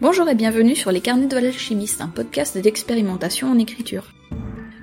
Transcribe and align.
Bonjour 0.00 0.28
et 0.28 0.36
bienvenue 0.36 0.76
sur 0.76 0.92
les 0.92 1.00
carnets 1.00 1.26
de 1.26 1.36
l'alchimiste, 1.36 2.00
un 2.02 2.06
podcast 2.06 2.56
d'expérimentation 2.56 3.50
en 3.50 3.58
écriture. 3.58 4.04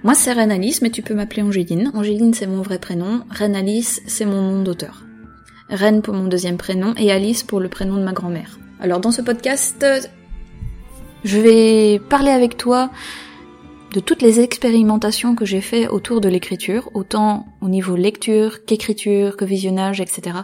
Moi 0.03 0.13
c'est 0.13 0.33
Reine 0.33 0.51
Alice, 0.51 0.81
mais 0.81 0.89
tu 0.89 1.03
peux 1.03 1.13
m'appeler 1.13 1.41
Angéline. 1.41 1.89
Angéline 1.93 2.33
c'est 2.33 2.47
mon 2.47 2.61
vrai 2.61 2.79
prénom, 2.79 3.23
Reine 3.29 3.55
Alice 3.55 4.01
c'est 4.07 4.25
mon 4.25 4.41
nom 4.41 4.61
d'auteur. 4.61 5.05
Reine 5.69 6.01
pour 6.01 6.13
mon 6.15 6.27
deuxième 6.27 6.57
prénom 6.57 6.93
et 6.97 7.13
Alice 7.13 7.43
pour 7.43 7.61
le 7.61 7.69
prénom 7.69 7.95
de 7.95 8.03
ma 8.03 8.11
grand-mère. 8.11 8.59
Alors 8.81 8.99
dans 8.99 9.11
ce 9.11 9.21
podcast, 9.21 9.85
je 11.23 11.39
vais 11.39 11.99
parler 12.09 12.31
avec 12.31 12.57
toi 12.57 12.89
de 13.95 14.01
toutes 14.01 14.21
les 14.21 14.41
expérimentations 14.41 15.35
que 15.35 15.45
j'ai 15.45 15.61
fait 15.61 15.87
autour 15.87 16.19
de 16.19 16.27
l'écriture, 16.27 16.89
autant 16.93 17.45
au 17.61 17.69
niveau 17.69 17.95
lecture 17.95 18.65
qu'écriture, 18.65 19.37
que 19.37 19.45
visionnage, 19.45 20.01
etc. 20.01 20.39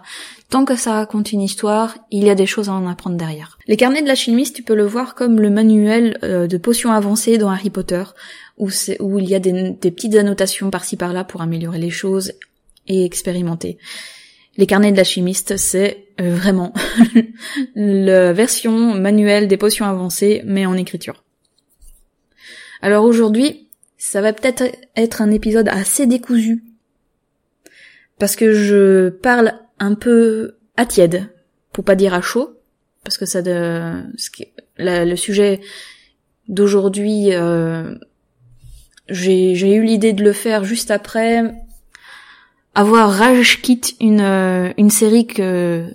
Tant 0.50 0.64
que 0.64 0.78
ça 0.78 0.94
raconte 0.94 1.34
une 1.34 1.42
histoire, 1.42 1.98
il 2.12 2.24
y 2.24 2.30
a 2.30 2.36
des 2.36 2.46
choses 2.46 2.70
à 2.70 2.74
en 2.74 2.88
apprendre 2.88 3.18
derrière. 3.18 3.60
Les 3.68 3.76
carnets 3.76 4.02
de 4.02 4.08
la 4.08 4.16
chimiste, 4.16 4.56
tu 4.56 4.64
peux 4.64 4.74
le 4.74 4.86
voir 4.86 5.16
comme 5.16 5.42
le 5.42 5.50
manuel 5.50 6.18
euh, 6.24 6.48
de 6.48 6.56
potions 6.56 6.94
avancées 6.94 7.38
dans 7.38 7.50
Harry 7.50 7.70
Potter, 7.70 8.04
où, 8.58 8.70
il 9.20 9.28
y 9.28 9.36
a 9.36 9.40
des, 9.40 9.74
petites 9.82 10.16
annotations 10.16 10.72
par-ci 10.72 10.96
par-là 10.96 11.26
pour 11.26 11.42
améliorer 11.42 11.80
les 11.80 11.90
choses 11.90 12.32
et 12.88 13.04
expérimenter. 13.04 13.78
Les 14.56 14.66
carnets 14.66 14.94
de 14.94 14.98
la 14.98 15.04
chimiste, 15.04 15.58
c'est 15.58 16.06
euh, 16.22 16.34
vraiment 16.34 16.74
la 17.76 18.32
version 18.32 18.96
manuelle 18.96 19.50
des 19.50 19.58
potions 19.58 19.86
avancées, 19.86 20.42
mais 20.46 20.66
en 20.66 20.76
écriture. 20.76 21.22
Alors 22.82 23.06
aujourd'hui, 23.06 23.68
ça 23.98 24.22
va 24.22 24.34
peut-être 24.34 24.64
être 24.96 25.22
un 25.22 25.32
épisode 25.32 25.70
assez 25.70 26.08
décousu. 26.08 26.64
Parce 28.18 28.36
que 28.36 28.54
je 28.54 29.10
parle 29.10 29.54
un 29.80 29.96
peu 29.96 30.58
à 30.78 30.86
tiède, 30.86 31.28
pour 31.74 31.84
pas 31.84 31.96
dire 31.96 32.14
à 32.14 32.22
chaud, 32.22 32.62
parce 33.04 33.18
que 33.18 33.26
ça 33.26 33.42
le 33.42 35.16
sujet 35.16 35.60
d'aujourd'hui 36.48 37.34
euh, 37.34 37.96
j'ai 39.10 39.76
eu 39.76 39.84
l'idée 39.84 40.14
de 40.14 40.24
le 40.24 40.34
faire 40.34 40.64
juste 40.64 40.92
après 40.92 41.54
avoir 42.76 43.12
rage 43.12 43.62
quitte 43.62 43.96
une 44.00 44.22
euh, 44.22 44.72
une 44.78 44.90
série 44.90 45.28
que 45.28 45.86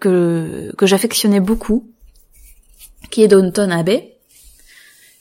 que 0.00 0.72
que 0.76 0.86
j'affectionnais 0.86 1.40
beaucoup 1.40 1.88
qui 3.10 3.22
est 3.22 3.28
Downton 3.28 3.70
Abbey 3.70 4.13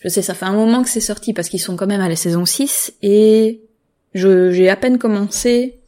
je 0.03 0.09
sais, 0.09 0.21
ça 0.21 0.33
fait 0.33 0.45
un 0.45 0.53
moment 0.53 0.83
que 0.83 0.89
c'est 0.89 0.99
sorti 0.99 1.33
parce 1.33 1.47
qu'ils 1.47 1.61
sont 1.61 1.77
quand 1.77 1.87
même 1.87 2.01
à 2.01 2.09
la 2.09 2.15
saison 2.15 2.45
6 2.45 2.93
et 3.01 3.61
j'ai 4.13 4.69
à 4.69 4.75
peine 4.75 4.97
commencé, 4.97 5.79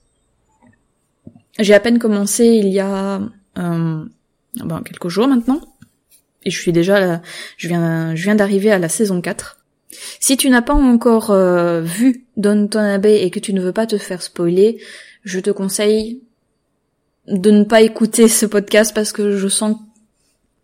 j'ai 1.60 1.74
à 1.74 1.80
peine 1.82 2.00
commencé 2.00 2.46
il 2.46 2.70
y 2.70 2.80
a, 2.80 3.22
euh, 3.58 4.06
ben, 4.64 4.82
quelques 4.86 5.10
jours 5.10 5.28
maintenant. 5.28 5.60
Et 6.44 6.50
je 6.50 6.60
suis 6.60 6.72
déjà 6.72 7.00
là, 7.00 7.22
je 7.58 7.68
viens, 7.68 8.16
je 8.16 8.24
viens 8.24 8.36
d'arriver 8.36 8.72
à 8.72 8.80
la 8.80 8.88
saison 8.88 9.20
4. 9.20 9.58
Si 10.20 10.38
tu 10.38 10.50
n'as 10.50 10.62
pas 10.62 10.74
encore 10.74 11.32
euh, 11.32 11.82
vu 11.82 12.26
Downton 12.38 12.84
Abbey 12.84 13.24
et 13.24 13.32
que 13.32 13.40
tu 13.40 13.54
ne 13.54 13.62
veux 13.62 13.74
pas 13.74 13.88
te 13.88 13.98
faire 13.98 14.22
spoiler, 14.22 14.80
je 15.24 15.40
te 15.40 15.50
conseille 15.50 16.22
de 17.28 17.52
ne 17.52 17.64
pas 17.64 17.82
écouter 17.82 18.28
ce 18.28 18.46
podcast 18.46 18.94
parce 18.94 19.12
que 19.12 19.36
je 19.36 19.48
sens 19.48 19.78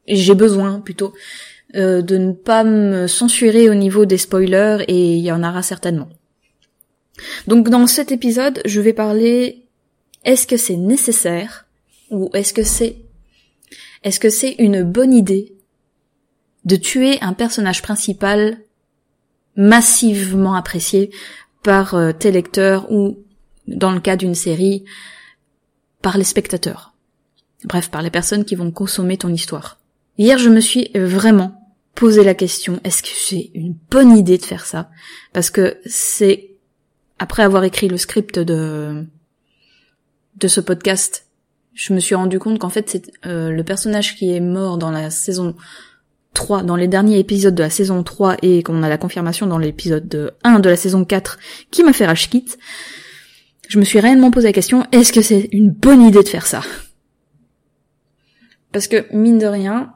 j'ai 0.08 0.36
besoin 0.36 0.80
plutôt 0.80 1.14
euh, 1.76 2.02
de 2.02 2.18
ne 2.18 2.34
pas 2.34 2.66
me 2.66 3.08
censurer 3.08 3.70
au 3.70 3.74
niveau 3.74 4.06
des 4.06 4.18
spoilers 4.18 4.84
et 4.90 5.16
il 5.16 5.24
y 5.24 5.32
en 5.32 5.44
aura 5.44 5.62
certainement. 5.62 6.10
Donc 7.48 7.70
dans 7.70 7.88
cet 7.88 8.12
épisode, 8.12 8.62
je 8.66 8.82
vais 8.82 8.94
parler 8.94 9.66
est-ce 10.26 10.48
que 10.48 10.58
c'est 10.58 10.76
nécessaire 10.76 11.66
ou 12.10 12.30
est-ce 12.34 12.54
que 12.54 12.64
c'est 12.64 12.98
est-ce 14.04 14.20
que 14.20 14.30
c'est 14.30 14.56
une 14.58 14.84
bonne 14.84 15.14
idée 15.14 15.54
de 16.66 16.76
tuer 16.76 17.20
un 17.22 17.34
personnage 17.34 17.82
principal 17.82 18.58
massivement 19.56 20.56
apprécié 20.56 21.12
par 21.64 21.94
euh, 21.94 22.12
tes 22.12 22.32
lecteurs 22.32 22.92
ou 22.92 23.20
dans 23.68 23.92
le 23.92 24.00
cas 24.02 24.18
d'une 24.18 24.36
série 24.36 24.84
par 26.02 26.18
les 26.18 26.24
spectateurs? 26.26 26.94
Bref, 27.64 27.90
par 27.90 28.02
les 28.02 28.10
personnes 28.10 28.44
qui 28.44 28.56
vont 28.56 28.72
consommer 28.72 29.18
ton 29.18 29.30
histoire. 29.30 29.80
Hier, 30.18 30.38
je 30.38 30.50
me 30.50 30.60
suis 30.60 30.90
vraiment 30.96 31.61
poser 31.96 32.24
la 32.24 32.34
question 32.34 32.80
est-ce 32.84 33.04
que 33.04 33.10
c'est 33.10 33.52
une 33.54 33.76
bonne 33.90 34.16
idée 34.18 34.38
de 34.38 34.46
faire 34.46 34.66
ça? 34.66 34.90
Parce 35.34 35.50
que 35.50 35.78
c'est 35.86 36.52
après 37.20 37.44
avoir 37.44 37.64
écrit 37.64 37.88
le 37.88 37.98
script 37.98 38.40
de 38.40 39.06
de 40.38 40.48
ce 40.48 40.62
podcast, 40.62 41.28
je 41.74 41.94
me 41.94 42.00
suis 42.00 42.16
rendu 42.16 42.40
compte 42.40 42.60
qu'en 42.60 42.70
fait 42.70 42.90
c'est 42.90 43.12
euh, 43.26 43.52
le 43.52 43.64
personnage 43.64 44.16
qui 44.16 44.34
est 44.34 44.40
mort 44.40 44.78
dans 44.78 44.92
la 44.92 45.10
saison 45.10 45.56
3, 46.34 46.64
dans 46.64 46.76
les 46.76 46.88
derniers 46.88 47.20
épisodes 47.20 47.54
de 47.54 47.64
la 47.64 47.70
saison 47.70 48.04
3 48.04 48.38
et 48.42 48.64
qu'on 48.64 48.84
a 48.84 48.90
la 48.90 48.98
confirmation 48.98 49.48
dans 49.48 49.58
l'épisode 49.58 50.34
1 50.44 50.60
de 50.60 50.70
la 50.70 50.78
saison 50.78 51.04
4 51.04 51.38
qui 51.70 51.84
m'a 51.84 51.94
fait 51.94 52.06
rage. 52.06 52.30
Je 53.68 53.80
me 53.80 53.84
suis 53.84 54.00
réellement 54.00 54.32
posé 54.32 54.48
la 54.48 54.54
question 54.54 54.86
est-ce 54.92 55.14
que 55.14 55.22
c'est 55.22 55.50
une 55.52 55.72
bonne 55.72 56.02
idée 56.02 56.24
de 56.24 56.28
faire 56.28 56.48
ça? 56.48 56.62
Parce 58.72 58.88
que 58.88 59.06
mine 59.14 59.38
de 59.38 59.48
rien, 59.48 59.94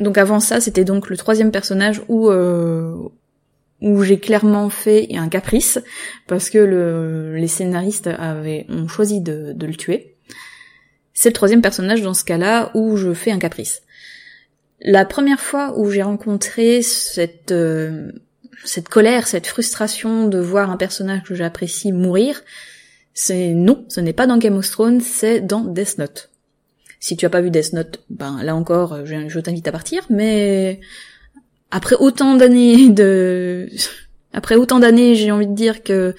donc 0.00 0.18
avant 0.18 0.40
ça, 0.40 0.60
c'était 0.60 0.84
donc 0.84 1.08
le 1.08 1.16
troisième 1.16 1.52
personnage 1.52 2.02
où 2.08 2.30
euh, 2.30 2.96
où 3.80 4.02
j'ai 4.02 4.18
clairement 4.18 4.70
fait 4.70 5.08
un 5.14 5.28
caprice 5.28 5.78
parce 6.26 6.50
que 6.50 6.58
le, 6.58 7.36
les 7.36 7.46
scénaristes 7.46 8.06
avaient 8.06 8.66
ont 8.68 8.88
choisi 8.88 9.20
de, 9.20 9.52
de 9.52 9.66
le 9.66 9.74
tuer. 9.74 10.16
C'est 11.12 11.28
le 11.28 11.34
troisième 11.34 11.62
personnage 11.62 12.02
dans 12.02 12.14
ce 12.14 12.24
cas-là 12.24 12.70
où 12.74 12.96
je 12.96 13.12
fais 13.14 13.30
un 13.30 13.38
caprice. 13.38 13.82
La 14.80 15.04
première 15.04 15.40
fois 15.40 15.78
où 15.78 15.90
j'ai 15.90 16.02
rencontré 16.02 16.82
cette 16.82 17.52
euh, 17.52 18.10
cette 18.64 18.88
colère, 18.88 19.26
cette 19.26 19.46
frustration 19.46 20.28
de 20.28 20.38
voir 20.38 20.70
un 20.70 20.76
personnage 20.76 21.22
que 21.22 21.34
j'apprécie 21.34 21.92
mourir, 21.92 22.42
c'est 23.12 23.52
non, 23.52 23.84
ce 23.88 24.00
n'est 24.00 24.12
pas 24.12 24.26
dans 24.26 24.38
Game 24.38 24.56
of 24.56 24.68
Thrones, 24.68 25.00
c'est 25.00 25.40
dans 25.40 25.60
Death 25.60 25.98
Note. 25.98 26.30
Si 27.04 27.18
tu 27.18 27.26
as 27.26 27.28
pas 27.28 27.42
vu 27.42 27.50
Death 27.50 27.74
Note, 27.74 28.00
ben 28.08 28.42
là 28.42 28.56
encore, 28.56 28.94
euh, 28.94 29.04
je, 29.04 29.38
t'invite 29.38 29.68
à 29.68 29.72
partir. 29.72 30.06
Mais 30.08 30.80
après 31.70 31.96
autant 31.96 32.34
d'années 32.34 32.88
de, 32.88 33.68
après 34.32 34.54
autant 34.54 34.78
d'années, 34.78 35.14
j'ai 35.14 35.30
envie 35.30 35.46
de 35.46 35.52
dire 35.52 35.82
que 35.82 36.14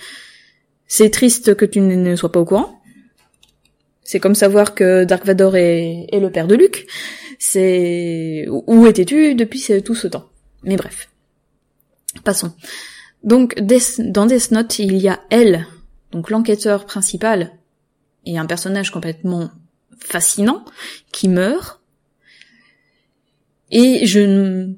c'est 0.86 1.10
triste 1.10 1.56
que 1.56 1.66
tu 1.66 1.82
ne 1.82 2.16
sois 2.16 2.32
pas 2.32 2.40
au 2.40 2.46
courant. 2.46 2.84
C'est 4.04 4.20
comme 4.20 4.36
savoir 4.36 4.76
que 4.76 5.06
Dark 5.06 5.26
Vador 5.26 5.56
est, 5.56 6.08
le 6.14 6.30
père 6.30 6.46
de 6.46 6.54
Luke. 6.54 6.86
C'est 7.40 8.46
où 8.48 8.86
étais-tu 8.86 9.34
depuis 9.34 9.66
tout 9.84 9.96
ce 9.96 10.08
temps? 10.08 10.30
Mais 10.62 10.76
bref, 10.76 11.10
passons. 12.24 12.54
Donc 13.24 13.60
dans 13.60 14.28
Death 14.28 14.52
Note, 14.52 14.78
il 14.78 14.98
y 14.98 15.08
a 15.08 15.20
elle, 15.32 15.66
donc 16.12 16.30
l'enquêteur 16.30 16.86
principal, 16.86 17.54
et 18.28 18.38
un 18.38 18.46
personnage 18.46 18.92
complètement 18.92 19.50
fascinant 20.00 20.66
qui 21.12 21.30
meurt. 21.30 21.82
Et 23.72 24.06
je 24.06 24.70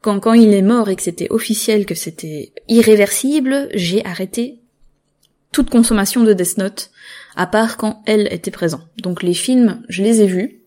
quand 0.00 0.20
quand 0.20 0.34
il 0.34 0.52
est 0.52 0.62
mort 0.62 0.88
et 0.88 0.96
que 0.96 1.02
c'était 1.02 1.30
officiel 1.30 1.86
que 1.86 1.94
c'était 1.94 2.52
irréversible, 2.68 3.68
j'ai 3.74 4.04
arrêté 4.04 4.60
toute 5.52 5.70
consommation 5.70 6.24
de 6.24 6.32
Death 6.32 6.58
Note 6.58 6.90
à 7.36 7.46
part 7.46 7.76
quand 7.76 8.02
elle 8.06 8.32
était 8.32 8.50
présente. 8.50 8.86
Donc 8.98 9.22
les 9.22 9.34
films, 9.34 9.82
je 9.88 10.02
les 10.02 10.22
ai 10.22 10.26
vus 10.26 10.62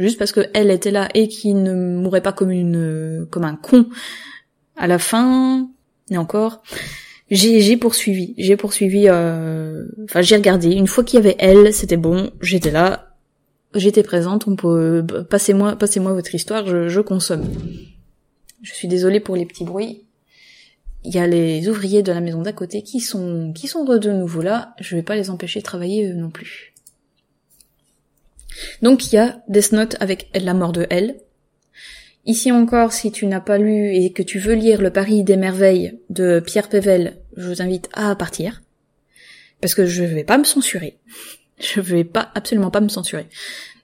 juste 0.00 0.18
parce 0.18 0.32
que 0.32 0.48
elle 0.54 0.70
était 0.70 0.90
là 0.90 1.08
et 1.14 1.28
qu'il 1.28 1.62
ne 1.62 1.74
mourrait 1.74 2.22
pas 2.22 2.32
comme 2.32 2.50
une 2.50 3.26
comme 3.30 3.44
un 3.44 3.56
con 3.56 3.86
à 4.76 4.86
la 4.86 4.98
fin 4.98 5.68
et 6.10 6.16
encore 6.16 6.62
j'ai 7.30 7.60
j'ai 7.60 7.76
poursuivi 7.76 8.34
j'ai 8.38 8.56
poursuivi 8.56 9.04
euh, 9.08 9.84
enfin 10.04 10.22
j'ai 10.22 10.36
regardé 10.36 10.70
une 10.72 10.86
fois 10.86 11.04
qu'il 11.04 11.18
y 11.18 11.22
avait 11.22 11.36
elle 11.38 11.74
c'était 11.74 11.98
bon 11.98 12.30
j'étais 12.40 12.70
là 12.70 13.09
j'étais 13.74 14.02
présente, 14.02 14.46
on 14.46 14.56
peut 14.56 15.04
passez-moi 15.28 15.76
passez-moi 15.76 16.12
votre 16.12 16.34
histoire, 16.34 16.66
je, 16.66 16.88
je 16.88 17.00
consomme. 17.00 17.44
Je 18.62 18.74
suis 18.74 18.88
désolée 18.88 19.20
pour 19.20 19.36
les 19.36 19.46
petits 19.46 19.64
bruits. 19.64 20.04
Il 21.02 21.14
y 21.14 21.18
a 21.18 21.26
les 21.26 21.68
ouvriers 21.68 22.02
de 22.02 22.12
la 22.12 22.20
maison 22.20 22.42
d'à 22.42 22.52
côté 22.52 22.82
qui 22.82 23.00
sont 23.00 23.52
qui 23.54 23.68
sont 23.68 23.84
de 23.84 24.10
nouveau 24.10 24.42
là, 24.42 24.74
je 24.80 24.96
vais 24.96 25.02
pas 25.02 25.16
les 25.16 25.30
empêcher 25.30 25.60
de 25.60 25.64
travailler 25.64 26.12
non 26.12 26.30
plus. 26.30 26.74
Donc 28.82 29.06
il 29.06 29.16
y 29.16 29.18
a 29.18 29.42
Death 29.48 29.72
Note 29.72 29.96
avec 30.00 30.28
la 30.34 30.54
mort 30.54 30.72
de 30.72 30.86
Elle. 30.90 31.16
Ici 32.26 32.52
encore, 32.52 32.92
si 32.92 33.10
tu 33.10 33.26
n'as 33.26 33.40
pas 33.40 33.58
lu 33.58 33.94
et 33.94 34.12
que 34.12 34.22
tu 34.22 34.38
veux 34.38 34.54
lire 34.54 34.82
Le 34.82 34.92
Paris 34.92 35.24
des 35.24 35.36
merveilles 35.36 35.98
de 36.10 36.40
Pierre 36.40 36.68
Pével, 36.68 37.16
je 37.36 37.48
vous 37.48 37.62
invite 37.62 37.88
à 37.94 38.14
partir. 38.14 38.62
Parce 39.60 39.74
que 39.74 39.86
je 39.86 40.04
vais 40.04 40.24
pas 40.24 40.38
me 40.38 40.44
censurer. 40.44 40.98
Je 41.62 41.82
vais 41.82 42.04
pas, 42.04 42.30
absolument 42.34 42.70
pas 42.70 42.80
me 42.80 42.88
censurer. 42.88 43.26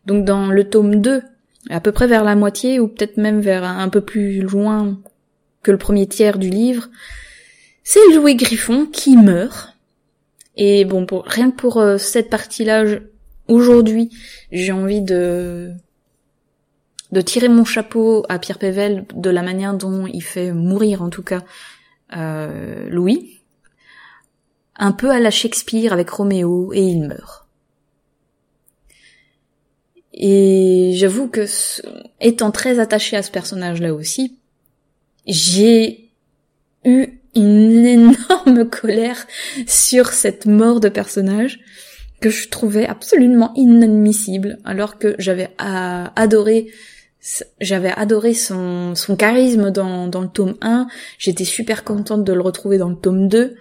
Donc 0.07 0.25
dans 0.25 0.51
le 0.51 0.69
tome 0.69 1.01
2, 1.01 1.23
à 1.71 1.81
peu 1.81 1.93
près 1.93 2.07
vers 2.07 2.25
la 2.25 2.37
moitié, 2.37 2.81
ou 2.81 2.89
peut-être 2.89 3.17
même 3.17 3.41
vers 3.41 3.65
un 3.65 3.89
peu 3.89 4.01
plus 4.01 4.41
loin 4.41 4.99
que 5.63 5.73
le 5.73 5.79
premier 5.79 6.07
tiers 6.07 6.39
du 6.39 6.49
livre, 6.49 6.89
c'est 7.83 8.15
Louis 8.15 8.37
Griffon 8.37 8.87
qui 8.87 9.17
meurt. 9.17 9.77
Et 10.57 10.85
bon, 10.85 11.07
rien 11.25 11.51
que 11.51 11.57
pour 11.57 11.79
euh, 11.79 11.99
cette 11.99 12.31
partie-là, 12.31 12.85
aujourd'hui, 13.49 14.11
j'ai 14.51 14.73
envie 14.73 15.03
de 15.03 15.73
de 17.13 17.21
tirer 17.21 17.49
mon 17.49 17.65
chapeau 17.65 18.25
à 18.29 18.39
Pierre 18.39 18.59
Pével 18.59 19.07
de 19.15 19.31
la 19.31 19.43
manière 19.43 19.75
dont 19.75 20.07
il 20.07 20.23
fait 20.23 20.53
mourir 20.53 21.03
en 21.03 21.11
tout 21.11 21.23
cas 21.23 21.45
euh, 22.17 22.89
Louis, 22.91 23.41
un 24.77 24.93
peu 24.93 25.11
à 25.11 25.21
la 25.21 25.31
Shakespeare 25.31 25.93
avec 25.93 26.11
Roméo 26.11 26.73
et 26.73 26.83
il 26.83 27.07
meurt. 27.07 27.46
Et 30.17 30.93
j'avoue 30.95 31.29
que 31.29 31.45
étant 32.21 32.51
très 32.51 32.79
attachée 32.79 33.17
à 33.17 33.23
ce 33.23 33.31
personnage-là 33.31 33.93
aussi, 33.93 34.39
j'ai 35.27 36.11
eu 36.85 37.21
une 37.35 37.85
énorme 37.85 38.69
colère 38.71 39.27
sur 39.67 40.09
cette 40.09 40.47
mort 40.47 40.81
de 40.81 40.89
personnage 40.89 41.61
que 42.21 42.31
je 42.31 42.49
trouvais 42.49 42.87
absolument 42.87 43.53
inadmissible 43.57 44.59
alors 44.65 44.99
que 44.99 45.15
j'avais 45.19 45.51
adoré 45.59 46.69
j'avais 47.61 47.91
adoré 47.91 48.35
son, 48.35 48.95
charisme 49.19 49.73
dans, 49.73 50.07
le 50.07 50.29
tome 50.29 50.55
1, 50.61 50.87
j'étais 51.19 51.45
super 51.45 51.83
contente 51.83 52.23
de 52.23 52.33
le 52.33 52.41
retrouver 52.41 52.79
dans 52.79 52.89
le 52.89 52.95
tome 52.95 53.29
2. 53.29 53.57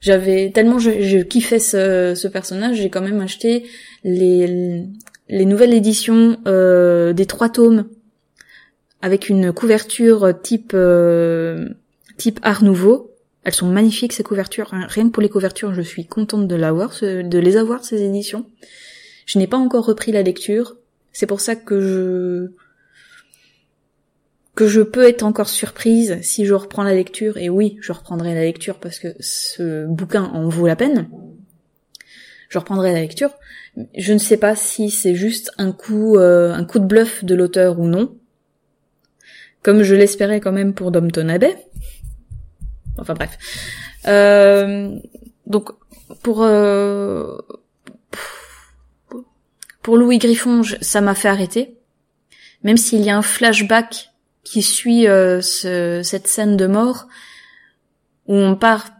J'avais 0.00 0.50
tellement 0.50 0.80
je, 0.80 0.90
ce 0.90 2.26
personnage, 2.26 2.78
j'ai 2.78 2.90
quand 2.90 3.02
même 3.02 3.20
acheté 3.20 3.64
les, 4.02 4.84
les 5.28 5.44
nouvelles 5.44 5.74
éditions 5.74 6.38
euh, 6.46 7.12
des 7.12 7.26
trois 7.26 7.48
tomes 7.48 7.86
avec 9.02 9.28
une 9.28 9.52
couverture 9.52 10.32
type 10.42 10.72
euh, 10.74 11.68
type 12.16 12.40
Art 12.42 12.64
Nouveau. 12.64 13.12
Elles 13.44 13.54
sont 13.54 13.68
magnifiques 13.68 14.12
ces 14.12 14.24
couvertures. 14.24 14.70
Rien 14.72 15.06
que 15.06 15.12
pour 15.12 15.22
les 15.22 15.28
couvertures, 15.28 15.72
je 15.72 15.82
suis 15.82 16.06
contente 16.06 16.48
de 16.48 16.56
l'avoir, 16.56 16.92
de 17.00 17.38
les 17.38 17.56
avoir 17.56 17.84
ces 17.84 18.02
éditions. 18.02 18.46
Je 19.24 19.38
n'ai 19.38 19.46
pas 19.46 19.56
encore 19.56 19.86
repris 19.86 20.10
la 20.10 20.22
lecture. 20.22 20.76
C'est 21.12 21.26
pour 21.26 21.40
ça 21.40 21.54
que 21.54 21.80
je 21.80 22.50
que 24.56 24.66
je 24.66 24.80
peux 24.80 25.06
être 25.06 25.22
encore 25.22 25.50
surprise 25.50 26.18
si 26.22 26.46
je 26.46 26.54
reprends 26.54 26.82
la 26.82 26.94
lecture. 26.94 27.36
Et 27.36 27.48
oui, 27.48 27.76
je 27.80 27.92
reprendrai 27.92 28.34
la 28.34 28.42
lecture 28.42 28.76
parce 28.80 28.98
que 28.98 29.08
ce 29.20 29.86
bouquin 29.86 30.24
en 30.24 30.48
vaut 30.48 30.66
la 30.66 30.76
peine. 30.76 31.08
Je 32.48 32.58
reprendrai 32.58 32.92
la 32.92 33.00
lecture. 33.00 33.30
Je 33.96 34.12
ne 34.12 34.18
sais 34.18 34.36
pas 34.36 34.56
si 34.56 34.90
c'est 34.90 35.14
juste 35.14 35.52
un 35.58 35.72
coup, 35.72 36.16
euh, 36.16 36.52
un 36.52 36.64
coup 36.64 36.78
de 36.78 36.84
bluff 36.84 37.24
de 37.24 37.34
l'auteur 37.34 37.78
ou 37.78 37.86
non 37.86 38.16
comme 39.62 39.82
je 39.82 39.96
l'espérais 39.96 40.38
quand 40.38 40.52
même 40.52 40.74
pour 40.74 40.92
Dompton 40.92 41.28
Abbey. 41.28 41.56
Enfin 42.98 43.14
bref. 43.14 43.36
Euh, 44.06 44.96
donc 45.46 45.70
pour 46.22 46.44
euh, 46.44 47.36
pour 49.82 49.96
Louis 49.96 50.18
Griffon, 50.18 50.62
ça 50.80 51.00
m'a 51.00 51.16
fait 51.16 51.26
arrêter. 51.26 51.74
Même 52.62 52.76
s'il 52.76 53.00
y 53.00 53.10
a 53.10 53.16
un 53.16 53.22
flashback 53.22 54.12
qui 54.44 54.62
suit 54.62 55.06
cette 55.42 56.28
scène 56.28 56.56
de 56.56 56.66
mort 56.68 57.08
où 58.28 58.36
on 58.36 58.54
part 58.54 58.95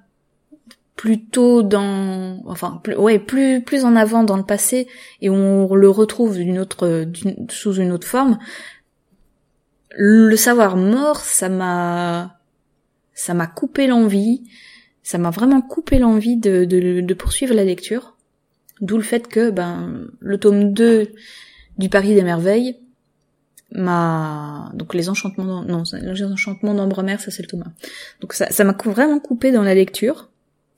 plutôt 0.97 1.63
dans 1.63 2.43
enfin 2.47 2.81
plus, 2.83 2.97
ouais 2.97 3.19
plus 3.19 3.63
plus 3.63 3.85
en 3.85 3.97
avant 3.97 4.25
dans 4.25 4.39
le 4.39 4.43
passé 4.43 4.89
et 5.21 5.29
on 5.29 5.75
le 5.75 5.91
retrouve 5.91 6.39
sous 7.51 7.75
une 7.75 7.93
autre 7.93 8.07
forme 8.07 8.39
le 9.97 10.37
savoir 10.37 10.77
mort, 10.77 11.21
ça 11.21 11.49
m'a, 11.49 12.39
ça 13.15 13.35
m'a 13.35 13.47
coupé 13.47 13.87
l'envie, 13.87 14.45
ça 15.03 15.19
m'a 15.19 15.31
vraiment 15.31 15.63
coupé 15.63 15.99
l'envie 15.99 16.37
de, 16.37 16.65
de, 16.65 17.15
poursuivre 17.15 17.55
la 17.55 17.65
lecture. 17.65 18.17
D'où 18.81 18.99
le 18.99 19.03
fait 19.03 19.27
que, 19.27 19.51
ben, 19.51 20.07
le 20.21 20.39
tome 20.39 20.73
2 20.75 21.13
du 21.79 21.89
Paris 21.89 22.15
des 22.15 22.23
Merveilles 22.23 22.77
m'a, 23.73 24.71
donc 24.75 24.93
les 24.95 25.09
enchantements, 25.09 25.63
non, 25.63 25.83
les 26.03 26.25
enchantements 26.25 26.75
d'Ambremer, 26.75 27.17
ça 27.19 27.31
c'est 27.31 27.43
le 27.43 27.49
tome 27.49 27.65
1. 27.67 27.73
Donc 28.21 28.35
ça 28.35 28.65
m'a 28.65 28.77
vraiment 28.85 29.19
coupé 29.19 29.51
dans 29.51 29.63
la 29.63 29.75
lecture, 29.75 30.29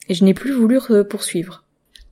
et 0.08 0.14
je 0.14 0.24
n'ai 0.24 0.34
plus 0.34 0.52
voulu 0.52 0.78
poursuivre. 1.08 1.64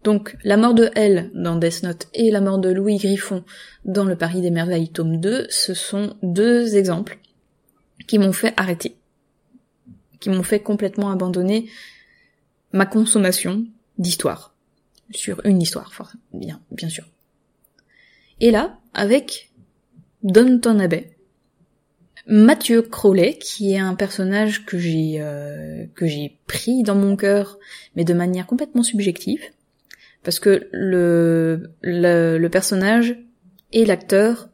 Donc, 0.05 0.37
la 0.45 0.57
mort 0.57 0.75
de 0.75 0.91
Elle 0.95 1.31
dans 1.35 1.57
Death 1.57 1.83
Note 1.83 2.07
et 2.15 2.31
la 2.31 2.41
mort 2.41 2.59
de 2.59 2.69
Louis 2.69 2.97
Griffon 2.97 3.45
dans 3.85 4.05
Le 4.05 4.17
Paris 4.17 4.41
des 4.41 4.51
Merveilles 4.51 4.91
tome 4.91 5.21
2, 5.21 5.47
ce 5.51 5.75
sont 5.75 6.17
deux 6.23 6.77
exemples 6.77 7.19
qui 8.07 8.19
m'ont 8.19 8.33
fait 8.33 8.55
arrêter, 8.57 8.97
qui 10.21 10.31
m'ont 10.31 10.45
fait 10.45 10.61
complètement 10.61 11.11
abandonner 11.11 11.69
ma 12.73 12.87
consommation 12.87 13.67
d'histoire, 13.99 14.55
sur 15.11 15.41
une 15.45 15.61
histoire, 15.61 15.91
bien, 16.33 16.61
bien 16.71 16.89
sûr. 16.89 17.05
Et 18.41 18.51
là, 18.51 18.79
avec 18.95 19.51
Downton 20.23 20.81
Abbey, 20.81 21.16
Mathieu 22.29 22.83
Crowley, 22.83 23.39
qui 23.39 23.73
est 23.73 23.79
un 23.79 23.95
personnage 23.95 24.67
que 24.67 24.79
j'ai 24.79 25.19
euh, 25.21 25.87
que 25.95 26.07
j'ai 26.07 26.39
pris 26.49 26.83
dans 26.83 26.97
mon 26.97 27.15
cœur, 27.15 27.59
mais 27.95 28.05
de 28.05 28.15
manière 28.15 28.47
complètement 28.47 28.83
subjective, 28.83 29.43
parce 30.25 30.41
que 30.41 30.69
le, 30.73 31.71
le, 31.83 32.49
personnage 32.49 33.17
et 33.73 33.85
l'acteur, 33.85 34.49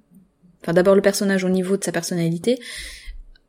enfin 0.61 0.75
d'abord 0.75 0.95
le 0.95 1.01
personnage 1.01 1.45
au 1.45 1.49
niveau 1.49 1.79
de 1.79 1.85
sa 1.85 1.93
personnalité, 1.93 2.59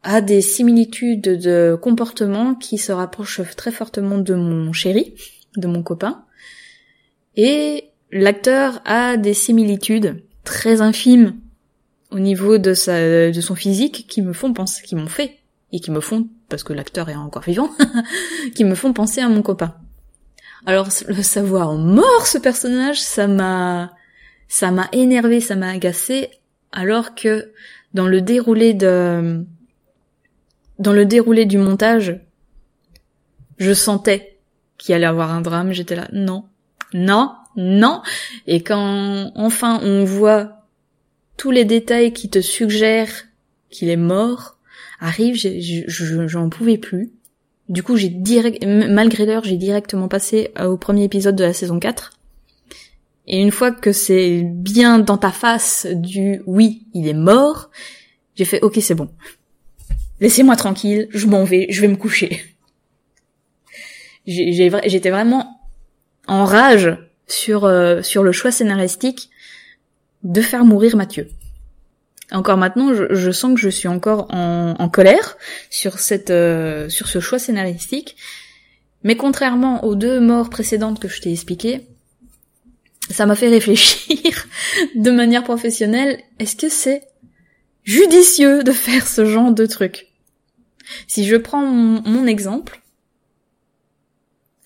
a 0.03 0.21
des 0.21 0.39
similitudes 0.39 1.21
de 1.21 1.77
comportement 1.81 2.55
qui 2.55 2.77
se 2.77 2.93
rapprochent 2.93 3.41
très 3.57 3.71
fortement 3.71 4.17
de 4.17 4.35
mon 4.35 4.71
chéri, 4.71 5.15
de 5.57 5.67
mon 5.67 5.83
copain, 5.83 6.23
et 7.35 7.89
l'acteur 8.09 8.81
a 8.85 9.17
des 9.17 9.33
similitudes 9.33 10.23
très 10.45 10.79
infimes 10.79 11.35
au 12.13 12.19
niveau 12.19 12.57
de 12.57 12.73
sa 12.73 13.31
de 13.31 13.41
son 13.41 13.55
physique 13.55 14.05
qui 14.07 14.21
me 14.21 14.33
font 14.33 14.53
penser 14.53 14.83
qui 14.83 14.95
m'ont 14.95 15.07
fait 15.07 15.39
et 15.71 15.79
qui 15.79 15.91
me 15.91 15.99
font 15.99 16.27
parce 16.47 16.63
que 16.63 16.71
l'acteur 16.71 17.09
est 17.09 17.15
encore 17.15 17.41
vivant 17.41 17.69
qui 18.55 18.63
me 18.63 18.75
font 18.75 18.93
penser 18.93 19.21
à 19.21 19.27
mon 19.27 19.41
copain. 19.41 19.75
Alors 20.65 20.87
le 21.07 21.23
savoir 21.23 21.73
mort 21.73 22.27
ce 22.27 22.37
personnage, 22.37 23.01
ça 23.01 23.27
m'a 23.27 23.91
ça 24.47 24.71
m'a 24.71 24.87
énervé, 24.91 25.41
ça 25.41 25.55
m'a 25.55 25.69
agacé 25.69 26.29
alors 26.71 27.15
que 27.15 27.51
dans 27.93 28.07
le 28.07 28.21
déroulé 28.21 28.73
de 28.73 29.43
dans 30.79 30.93
le 30.93 31.05
déroulé 31.05 31.45
du 31.45 31.57
montage, 31.57 32.19
je 33.57 33.73
sentais 33.73 34.39
qu'il 34.77 34.95
allait 34.95 35.05
avoir 35.05 35.31
un 35.31 35.41
drame, 35.41 35.71
j'étais 35.71 35.95
là 35.95 36.07
non, 36.13 36.45
non, 36.93 37.33
non 37.55 38.01
et 38.45 38.61
quand 38.61 39.31
enfin 39.35 39.79
on 39.83 40.05
voit 40.05 40.62
tous 41.37 41.51
les 41.51 41.65
détails 41.65 42.13
qui 42.13 42.29
te 42.29 42.41
suggèrent 42.41 43.25
qu'il 43.69 43.89
est 43.89 43.97
mort 43.97 44.57
arrive, 44.99 45.35
j'en 45.87 46.49
pouvais 46.49 46.77
plus. 46.77 47.11
Du 47.69 47.83
coup, 47.83 47.95
j'ai 47.95 48.09
direct, 48.09 48.63
malgré 48.65 49.25
l'heure, 49.25 49.43
j'ai 49.43 49.57
directement 49.57 50.07
passé 50.07 50.51
euh, 50.59 50.67
au 50.67 50.77
premier 50.77 51.03
épisode 51.03 51.35
de 51.35 51.43
la 51.43 51.53
saison 51.53 51.79
4. 51.79 52.11
Et 53.27 53.41
une 53.41 53.51
fois 53.51 53.71
que 53.71 53.93
c'est 53.93 54.43
bien 54.43 54.99
dans 54.99 55.17
ta 55.17 55.31
face 55.31 55.87
du 55.89 56.41
oui, 56.45 56.87
il 56.93 57.07
est 57.07 57.13
mort, 57.13 57.69
j'ai 58.35 58.45
fait 58.45 58.61
ok, 58.61 58.79
c'est 58.81 58.95
bon. 58.95 59.09
Laissez-moi 60.19 60.55
tranquille, 60.55 61.07
je 61.09 61.25
m'en 61.27 61.43
vais, 61.45 61.67
je 61.69 61.81
vais 61.81 61.87
me 61.87 61.95
coucher. 61.95 62.41
J'étais 64.25 65.09
vraiment 65.09 65.61
en 66.27 66.45
rage 66.45 66.97
sur 67.27 67.65
euh, 67.65 68.01
sur 68.01 68.23
le 68.23 68.31
choix 68.31 68.51
scénaristique 68.51 69.29
de 70.23 70.41
faire 70.41 70.65
mourir 70.65 70.95
Mathieu. 70.95 71.29
Encore 72.31 72.57
maintenant, 72.57 72.93
je, 72.93 73.31
sens 73.31 73.53
que 73.53 73.59
je 73.59 73.69
suis 73.69 73.87
encore 73.87 74.27
en, 74.33 74.89
colère 74.89 75.37
sur 75.69 75.99
cette 75.99 76.31
euh, 76.31 76.89
sur 76.89 77.07
ce 77.07 77.19
choix 77.19 77.37
scénaristique. 77.37 78.15
Mais 79.03 79.17
contrairement 79.17 79.83
aux 79.83 79.95
deux 79.95 80.19
morts 80.19 80.49
précédentes 80.49 80.99
que 80.99 81.09
je 81.09 81.21
t'ai 81.21 81.31
expliquées, 81.31 81.87
ça 83.09 83.25
m'a 83.25 83.35
fait 83.35 83.49
réfléchir 83.49 84.47
de 84.95 85.11
manière 85.11 85.43
professionnelle. 85.43 86.19
Est-ce 86.39 86.55
que 86.55 86.69
c'est 86.69 87.03
judicieux 87.83 88.63
de 88.63 88.71
faire 88.71 89.05
ce 89.07 89.25
genre 89.25 89.51
de 89.51 89.65
truc? 89.65 90.07
Si 91.07 91.25
je 91.25 91.35
prends 91.35 91.65
mon 91.65 92.25
exemple, 92.25 92.81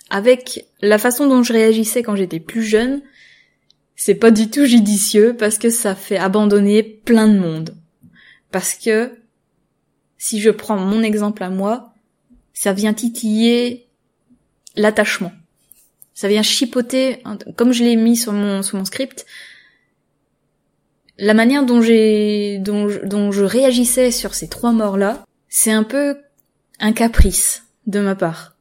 avec 0.10 0.66
la 0.82 0.98
façon 0.98 1.28
dont 1.28 1.44
je 1.44 1.54
réagissais 1.54 2.04
quand 2.04 2.16
j'étais 2.16 2.40
plus 2.40 2.64
jeune, 2.64 3.02
c'est 3.98 4.16
pas 4.16 4.32
du 4.32 4.50
tout 4.50 4.66
judicieux 4.66 5.36
parce 5.38 5.58
que 5.58 5.72
ça 5.72 5.96
fait 5.96 6.18
abandonner 6.18 6.84
plein 6.84 7.28
de 7.28 7.38
monde. 7.38 7.76
Parce 8.52 8.76
que 8.76 9.12
si 10.20 10.40
je 10.40 10.52
prends 10.52 10.78
mon 10.78 11.02
exemple 11.02 11.44
à 11.44 11.50
moi, 11.50 11.94
ça 12.54 12.74
vient 12.74 12.94
titiller 12.94 13.88
l'attachement. 14.76 15.34
Ça 16.14 16.28
vient 16.28 16.44
chipoter, 16.44 17.24
comme 17.56 17.74
je 17.74 17.84
l'ai 17.84 17.96
mis 17.96 18.16
sur 18.16 18.34
mon, 18.34 18.62
script, 18.62 19.26
la 21.18 21.34
manière 21.34 21.66
dont, 21.66 21.80
dont 21.80 23.32
je 23.32 23.44
réagissais 23.44 24.12
sur 24.12 24.36
ces 24.36 24.48
trois 24.48 24.72
morts-là, 24.72 25.26
c'est 25.50 25.72
un 25.72 25.84
peu 25.84 26.18
un 26.80 26.94
caprice 26.94 27.64
de 27.88 28.00
ma 28.00 28.16
part. 28.16 28.56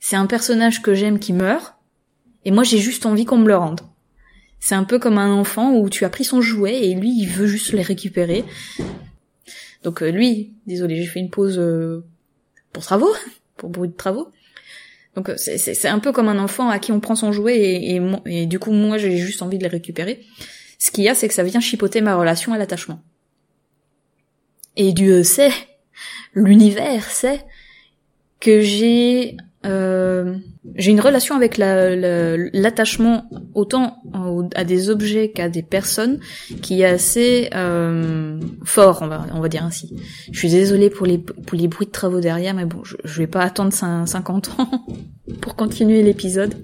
C'est 0.00 0.16
un 0.16 0.26
personnage 0.26 0.82
que 0.82 0.94
j'aime 0.94 1.20
qui 1.20 1.32
meurt, 1.32 1.76
et 2.44 2.50
moi 2.50 2.64
j'ai 2.64 2.78
juste 2.78 3.06
envie 3.06 3.24
qu'on 3.24 3.38
me 3.38 3.48
le 3.48 3.56
rende 3.56 3.80
C'est 4.60 4.74
un 4.74 4.84
peu 4.84 4.98
comme 4.98 5.18
un 5.18 5.32
enfant 5.32 5.72
où 5.74 5.88
tu 5.88 6.04
as 6.04 6.10
pris 6.10 6.24
son 6.24 6.40
jouet 6.40 6.84
et 6.84 6.94
lui, 6.94 7.12
il 7.16 7.26
veut 7.26 7.46
juste 7.46 7.72
les 7.72 7.82
récupérer. 7.82 8.44
Donc 9.82 10.02
euh, 10.02 10.10
lui, 10.10 10.52
désolé, 10.66 10.96
j'ai 10.96 11.06
fait 11.06 11.20
une 11.20 11.30
pause 11.30 11.58
euh, 11.58 12.04
pour 12.72 12.82
travaux, 12.82 13.14
pour 13.56 13.70
bruit 13.70 13.88
de 13.88 13.94
travaux. 13.94 14.28
Donc 15.14 15.30
euh, 15.30 15.36
c'est 15.36 15.88
un 15.88 15.98
peu 15.98 16.12
comme 16.12 16.28
un 16.28 16.38
enfant 16.38 16.68
à 16.68 16.78
qui 16.78 16.92
on 16.92 17.00
prend 17.00 17.16
son 17.16 17.32
jouet 17.32 17.58
et, 17.58 18.00
et, 18.26 18.46
du 18.46 18.58
coup 18.60 18.70
moi 18.70 18.98
j'ai 18.98 19.16
juste 19.16 19.42
envie 19.42 19.58
de 19.58 19.64
les 19.64 19.68
récupérer. 19.68 20.24
Ce 20.78 20.92
qu'il 20.92 21.02
y 21.02 21.08
a, 21.08 21.14
c'est 21.14 21.26
que 21.26 21.34
ça 21.34 21.42
vient 21.42 21.60
chipoter 21.60 22.00
ma 22.00 22.14
relation 22.14 22.52
à 22.52 22.58
l'attachement. 22.58 23.02
Et 24.76 24.92
Dieu 24.92 25.24
sait, 25.24 25.50
l'univers 26.34 27.04
sait 27.04 27.44
que 28.38 28.60
j'ai 28.60 29.36
euh, 29.66 30.36
j'ai 30.76 30.92
une 30.92 31.00
relation 31.00 31.34
avec 31.34 31.58
l'attachement 31.58 33.28
autant 33.54 34.02
à 34.54 34.64
des 34.64 34.88
objets 34.88 35.30
qu'à 35.30 35.48
des 35.48 35.62
personnes 35.62 36.20
qui 36.62 36.82
est 36.82 36.84
assez 36.84 37.50
euh, 37.54 38.40
fort, 38.64 39.00
on 39.02 39.08
va, 39.08 39.26
on 39.34 39.40
va 39.40 39.48
dire 39.48 39.64
ainsi. 39.64 39.96
Je 40.30 40.38
suis 40.38 40.50
désolée 40.50 40.90
pour 40.90 41.06
les, 41.06 41.18
pour 41.18 41.58
les 41.58 41.66
bruits 41.66 41.86
de 41.86 41.92
travaux 41.92 42.20
derrière, 42.20 42.54
mais 42.54 42.66
bon, 42.66 42.84
je, 42.84 42.96
je 43.02 43.18
vais 43.18 43.26
pas 43.26 43.42
attendre 43.42 43.72
50 43.72 44.60
ans 44.60 44.86
pour 45.40 45.56
continuer 45.56 46.02
l'épisode. 46.02 46.54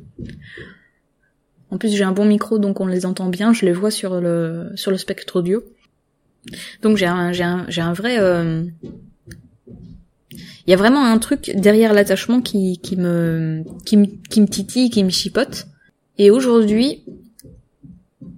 En 1.71 1.79
plus, 1.79 1.97
j'ai 1.97 2.05
un 2.05 2.13
bon 2.13 2.25
micro, 2.25 2.59
donc 2.59 2.81
on 2.81 2.87
les 2.87 3.05
entend 3.07 3.29
bien, 3.29 3.53
je 3.53 3.67
les 3.67 3.73
vois 3.73 3.91
sur 3.91 4.21
le, 4.21 4.71
sur 4.77 4.93
le 4.93 4.97
spectre 4.97 5.37
audio. 5.37 5.65
Donc 6.83 6.97
j'ai 6.97 7.07
un, 7.07 7.33
j'ai 7.33 7.43
un, 7.43 7.65
j'ai 7.69 7.81
un 7.81 7.93
vrai... 7.93 8.19
Euh, 8.21 8.63
il 10.67 10.71
y 10.71 10.75
a 10.75 10.77
vraiment 10.77 11.05
un 11.05 11.19
truc 11.19 11.53
derrière 11.55 11.93
l'attachement 11.93 12.41
qui, 12.41 12.79
qui 12.79 12.97
me 12.97 13.65
qui 13.85 13.97
me 13.97 14.07
qui 14.31 14.41
me 14.41 14.47
titille, 14.47 14.91
qui 14.91 15.05
me 15.05 15.11
chipote. 15.11 15.67
Et 16.17 16.31
aujourd'hui, 16.31 17.03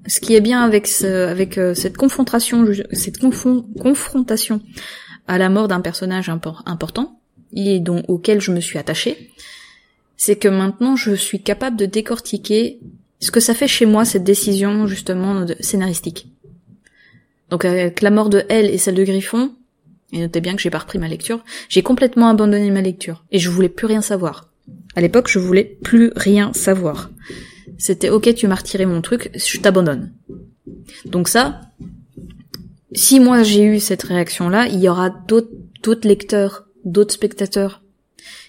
ce 0.07 0.21
qui 0.21 0.35
est 0.35 0.41
bien 0.41 0.63
avec 0.63 0.87
ce, 0.87 1.29
avec 1.29 1.59
euh, 1.59 1.75
cette 1.75 1.97
confrontation, 1.97 2.67
cette 2.93 3.19
confrontation 3.19 4.61
à 5.29 5.39
la 5.39 5.49
mort 5.49 5.69
d'un 5.69 5.81
personnage 5.81 6.29
important 6.29 7.21
et 7.53 7.81
dont 7.81 8.03
auquel 8.09 8.41
je 8.41 8.53
me 8.53 8.61
suis 8.61 8.79
attachée, 8.79 9.31
c'est 10.17 10.37
que 10.37 10.49
maintenant 10.49 10.97
je 10.97 11.15
suis 11.15 11.43
capable 11.43 11.77
de 11.77 11.87
décortiquer 11.87 12.81
ce 13.21 13.31
que 13.31 13.41
ça 13.41 13.55
fait 13.55 13.69
chez 13.69 13.87
moi 13.87 14.05
cette 14.05 14.25
décision 14.25 14.87
justement 14.87 15.47
scénaristique. 15.61 16.29
Donc 17.51 17.65
avec 17.65 18.03
la 18.03 18.11
mort 18.11 18.31
de 18.31 18.45
Elle 18.49 18.67
et 18.67 18.79
celle 18.79 18.97
de 18.97 19.05
Griffon, 19.05 19.53
et 20.17 20.21
notez 20.21 20.41
bien 20.41 20.57
que 20.57 20.63
j'ai 20.63 20.71
pas 20.71 20.79
repris 20.79 20.99
ma 20.99 21.09
lecture, 21.09 21.45
j'ai 21.69 21.83
complètement 21.83 22.29
abandonné 22.29 22.71
ma 22.71 22.81
lecture, 22.81 23.25
et 23.31 23.39
je 23.39 23.51
voulais 23.51 23.69
plus 23.69 23.87
rien 23.87 24.01
savoir. 24.01 24.51
À 24.95 25.01
l'époque, 25.01 25.29
je 25.29 25.39
voulais 25.39 25.79
plus 25.83 26.11
rien 26.17 26.53
savoir. 26.55 27.11
C'était 27.79 28.09
ok, 28.09 28.35
tu 28.35 28.47
m'as 28.47 28.55
retiré 28.55 28.87
mon 28.87 29.03
truc, 29.03 29.31
je 29.35 29.59
t'abandonne. 29.59 30.13
Donc 31.05 31.29
ça, 31.29 31.61
si 32.93 33.21
moi 33.21 33.43
j'ai 33.43 33.63
eu 33.63 33.79
cette 33.79 34.05
réaction-là, 34.05 34.69
il 34.69 34.81
y 34.81 34.89
aura 34.89 35.11
d'autres 35.11 36.09
lecteurs, 36.09 36.67
d'autres 36.85 37.13
spectateurs 37.13 37.83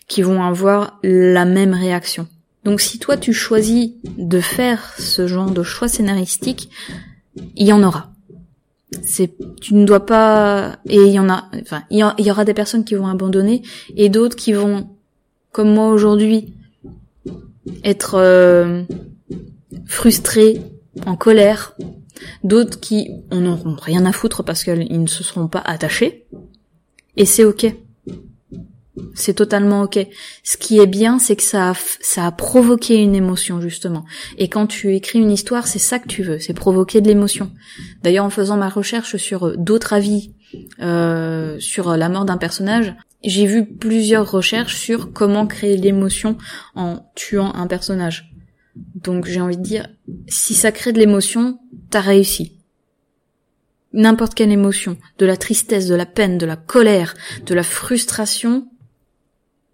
qui 0.08 0.22
vont 0.22 0.42
avoir 0.42 1.00
la 1.04 1.44
même 1.44 1.74
réaction. 1.74 2.28
Donc 2.64 2.80
si 2.80 2.98
toi 2.98 3.18
tu 3.18 3.34
choisis 3.34 3.92
de 4.18 4.40
faire 4.40 4.94
ce 4.98 5.28
genre 5.28 5.52
de 5.52 5.64
choix 5.64 5.90
scénaristique, 5.90 6.70
il 7.56 7.68
y 7.68 7.74
en 7.74 7.84
aura 7.84 8.14
c'est 9.04 9.34
tu 9.62 9.74
ne 9.74 9.86
dois 9.86 10.06
pas 10.06 10.78
et 10.86 10.96
il 10.96 11.12
y 11.12 11.20
en 11.20 11.30
a 11.30 11.50
enfin 11.62 11.84
il 11.90 12.00
y, 12.00 12.32
aura 12.32 12.46
des 12.46 12.54
personnes 12.54 12.86
qui 12.86 12.96
vont 12.96 13.08
abandonner 13.08 13.62
et 13.96 14.08
d'autres 14.08 14.38
qui 14.38 14.54
vont 14.54 14.88
comme 15.52 15.74
moi 15.74 15.90
aujourd'hui 15.90 16.54
être 17.84 18.16
euh, 18.16 18.84
frustrés 19.86 20.62
en 21.06 21.16
colère. 21.16 21.76
D'autres 22.44 22.80
qui 22.80 23.12
en 23.32 23.46
auront 23.46 23.76
rien 23.76 24.06
à 24.06 24.12
foutre 24.12 24.44
parce 24.44 24.64
qu'ils 24.64 25.02
ne 25.02 25.08
se 25.08 25.24
seront 25.24 25.48
pas 25.48 25.62
attachés. 25.66 26.26
Et 27.16 27.26
c'est 27.26 27.44
ok 27.44 27.74
c'est 29.14 29.34
totalement 29.34 29.84
ok. 29.84 30.00
Ce 30.44 30.58
qui 30.58 30.80
est 30.80 30.88
bien, 30.88 31.20
c'est 31.20 31.36
que 31.36 31.44
ça 31.44 31.72
a, 31.72 31.74
ça 32.02 32.26
a 32.26 32.32
provoqué 32.32 32.96
une 32.96 33.16
émotion 33.16 33.62
justement. 33.62 34.06
Et 34.38 34.48
quand 34.48 34.68
tu 34.68 34.96
écris 34.96 35.20
une 35.20 35.32
histoire, 35.32 35.68
c'est 35.68 35.80
ça 35.80 36.00
que 36.00 36.08
tu 36.08 36.24
veux, 36.24 36.40
c'est 36.40 36.54
provoquer 36.54 37.02
de 37.02 37.08
l'émotion. 37.08 37.52
D'ailleurs, 38.04 38.26
en 38.26 38.30
faisant 38.30 38.58
ma 38.58 38.70
recherche 38.70 39.18
sur 39.18 39.48
euh, 39.48 39.56
d'autres 39.58 39.94
avis 39.94 40.34
euh, 40.82 41.60
sur 41.60 41.96
la 41.98 42.10
mort 42.10 42.26
d'un 42.26 42.38
personnage, 42.38 42.96
j'ai 43.24 43.46
vu 43.46 43.66
plusieurs 43.66 44.30
recherches 44.30 44.78
sur 44.78 45.12
comment 45.12 45.48
créer 45.48 45.78
l'émotion 45.78 46.38
en 46.76 47.12
tuant 47.16 47.54
un 47.56 47.68
personnage. 47.68 48.32
Donc 48.76 49.26
j'ai 49.26 49.42
envie 49.42 49.58
de 49.58 49.64
dire, 49.64 49.88
si 50.28 50.54
ça 50.54 50.72
crée 50.72 50.94
de 50.94 51.00
l'émotion, 51.00 51.60
t'as 51.90 52.02
réussi 52.02 52.58
n'importe 53.94 54.36
quelle 54.36 54.52
émotion, 54.52 54.98
de 55.18 55.26
la 55.26 55.38
tristesse, 55.38 55.88
de 55.88 55.96
la 55.96 56.06
peine, 56.06 56.38
de 56.38 56.46
la 56.46 56.56
colère, 56.56 57.16
de 57.46 57.54
la 57.54 57.64
frustration, 57.64 58.68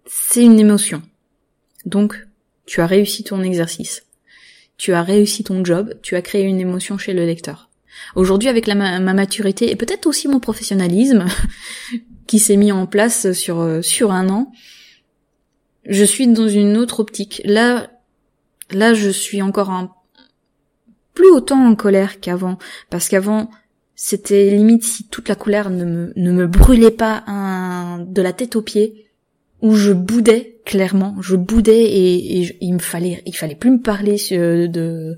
c'est 0.06 0.42
une 0.42 0.58
émotion. 0.58 1.02
Donc, 1.86 2.26
tu 2.66 2.80
as 2.80 2.86
réussi 2.86 3.24
ton 3.24 3.42
exercice. 3.42 4.06
Tu 4.76 4.92
as 4.92 5.02
réussi 5.02 5.44
ton 5.44 5.64
job, 5.64 5.94
tu 6.02 6.16
as 6.16 6.22
créé 6.22 6.42
une 6.42 6.60
émotion 6.60 6.98
chez 6.98 7.12
le 7.12 7.24
lecteur. 7.24 7.70
Aujourd'hui, 8.16 8.48
avec 8.48 8.66
ma, 8.66 8.98
maturité 9.00 9.70
et 9.70 9.76
peut-être 9.76 10.06
aussi 10.06 10.26
mon 10.28 10.40
professionnalisme, 10.40 11.26
qui 12.26 12.38
s'est 12.38 12.56
mis 12.56 12.72
en 12.72 12.86
place 12.86 13.32
sur, 13.32 13.60
euh, 13.60 13.82
sur 13.82 14.10
un 14.10 14.28
an, 14.30 14.52
je 15.86 16.04
suis 16.04 16.26
dans 16.26 16.48
une 16.48 16.76
autre 16.76 17.00
optique. 17.00 17.42
Là, 17.44 17.90
là, 18.70 18.94
je 18.94 19.10
suis 19.10 19.42
encore 19.42 19.70
un, 19.70 19.92
plus 21.12 21.30
autant 21.30 21.64
en 21.66 21.76
colère 21.76 22.20
qu'avant, 22.20 22.58
parce 22.90 23.08
qu'avant, 23.08 23.50
c'était 23.94 24.50
limite 24.50 24.82
si 24.82 25.06
toute 25.06 25.28
la 25.28 25.36
colère 25.36 25.70
ne 25.70 25.84
me, 25.84 26.12
ne 26.16 26.32
me 26.32 26.46
brûlait 26.46 26.90
pas 26.90 27.22
un, 27.26 28.00
de 28.00 28.22
la 28.22 28.32
tête 28.32 28.56
aux 28.56 28.62
pieds, 28.62 29.03
où 29.64 29.74
je 29.76 29.92
boudais 29.92 30.58
clairement, 30.66 31.16
je 31.22 31.36
boudais 31.36 31.84
et, 31.84 32.56
il 32.60 32.74
me 32.74 32.78
fallait, 32.78 33.22
il 33.24 33.34
fallait 33.34 33.54
plus 33.54 33.70
me 33.70 33.80
parler 33.80 34.16
de 34.30 35.16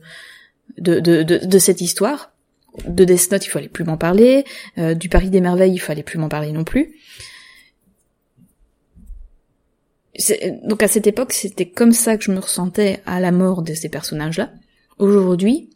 de, 0.78 1.00
de, 1.00 1.22
de, 1.24 1.44
de 1.44 1.58
cette 1.58 1.80
histoire. 1.80 2.32
De 2.86 3.04
Death 3.04 3.32
Note, 3.32 3.44
il 3.44 3.48
fallait 3.48 3.68
plus 3.68 3.82
m'en 3.82 3.96
parler. 3.96 4.44
Euh, 4.78 4.94
du 4.94 5.08
Paris 5.08 5.30
des 5.30 5.40
merveilles, 5.40 5.72
il 5.72 5.80
fallait 5.80 6.04
plus 6.04 6.18
m'en 6.18 6.28
parler 6.28 6.52
non 6.52 6.62
plus. 6.62 6.94
Donc 10.62 10.82
à 10.82 10.88
cette 10.88 11.08
époque, 11.08 11.32
c'était 11.32 11.68
comme 11.68 11.92
ça 11.92 12.16
que 12.16 12.22
je 12.22 12.30
me 12.30 12.38
ressentais 12.38 13.02
à 13.04 13.18
la 13.18 13.32
mort 13.32 13.62
de 13.62 13.74
ces 13.74 13.88
personnages-là. 13.88 14.52
Aujourd'hui, 14.98 15.70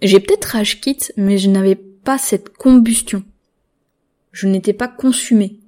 j'ai 0.00 0.20
peut-être 0.20 0.44
rage 0.44 0.80
quitte, 0.80 1.12
mais 1.16 1.38
je 1.38 1.50
n'avais 1.50 1.74
pas 1.74 2.18
cette 2.18 2.50
combustion. 2.50 3.24
Je 4.30 4.46
n'étais 4.46 4.74
pas 4.74 4.88
consumée 4.88 5.58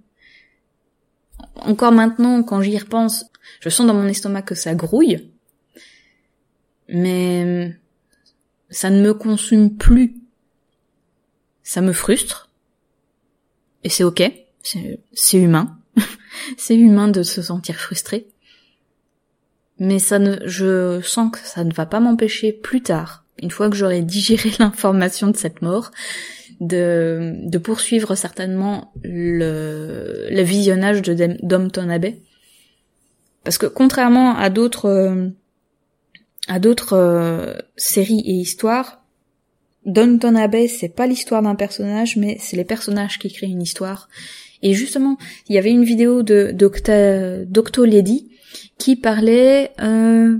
encore 1.62 1.92
maintenant, 1.92 2.42
quand 2.42 2.62
j'y 2.62 2.76
repense, 2.78 3.26
je 3.60 3.68
sens 3.68 3.86
dans 3.86 3.94
mon 3.94 4.06
estomac 4.06 4.42
que 4.42 4.54
ça 4.54 4.74
grouille, 4.74 5.30
mais 6.88 7.76
ça 8.70 8.90
ne 8.90 9.02
me 9.02 9.14
consume 9.14 9.76
plus. 9.76 10.14
Ça 11.62 11.80
me 11.80 11.92
frustre, 11.92 12.50
et 13.84 13.88
c'est 13.88 14.02
ok, 14.02 14.22
c'est 14.62 15.38
humain, 15.38 15.78
c'est 16.58 16.76
humain 16.76 17.08
de 17.08 17.22
se 17.22 17.42
sentir 17.42 17.76
frustré, 17.76 18.26
mais 19.78 19.98
ça 19.98 20.18
ne, 20.18 20.36
je 20.46 21.00
sens 21.00 21.30
que 21.30 21.38
ça 21.38 21.62
ne 21.62 21.72
va 21.72 21.86
pas 21.86 22.00
m'empêcher 22.00 22.52
plus 22.52 22.82
tard, 22.82 23.24
une 23.40 23.50
fois 23.50 23.70
que 23.70 23.76
j'aurai 23.76 24.02
digéré 24.02 24.50
l'information 24.58 25.28
de 25.28 25.36
cette 25.36 25.62
mort, 25.62 25.92
de, 26.60 27.58
poursuivre 27.58 28.14
certainement 28.14 28.92
le, 29.02 30.42
visionnage 30.42 31.02
de 31.02 31.36
Dompton 31.42 31.88
Abbey. 31.88 32.20
Parce 33.44 33.58
que 33.58 33.66
contrairement 33.66 34.36
à 34.36 34.50
d'autres 34.50 35.30
à 36.48 36.58
d'autres 36.58 36.94
euh, 36.94 37.54
séries 37.76 38.22
et 38.26 38.32
histoires, 38.32 39.02
Downton 39.86 40.36
Abbey 40.36 40.68
c'est 40.68 40.88
pas 40.88 41.06
l'histoire 41.06 41.42
d'un 41.42 41.54
personnage, 41.54 42.16
mais 42.16 42.36
c'est 42.40 42.56
les 42.56 42.64
personnages 42.64 43.18
qui 43.18 43.32
créent 43.32 43.46
une 43.46 43.62
histoire. 43.62 44.08
Et 44.62 44.74
justement, 44.74 45.16
il 45.48 45.54
y 45.54 45.58
avait 45.58 45.70
une 45.70 45.84
vidéo 45.84 46.22
de 46.22 46.54
Lady 47.86 48.30
qui 48.78 48.96
parlait 48.96 49.72
euh, 49.80 50.38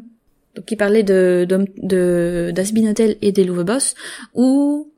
qui 0.67 0.77
parlait 0.77 1.03
de 1.03 1.47
d'Asbin 2.51 2.93
et 3.23 3.33
des 3.33 3.45
Louvre 3.45 3.65
Boss 3.65 3.95
où 4.35 4.90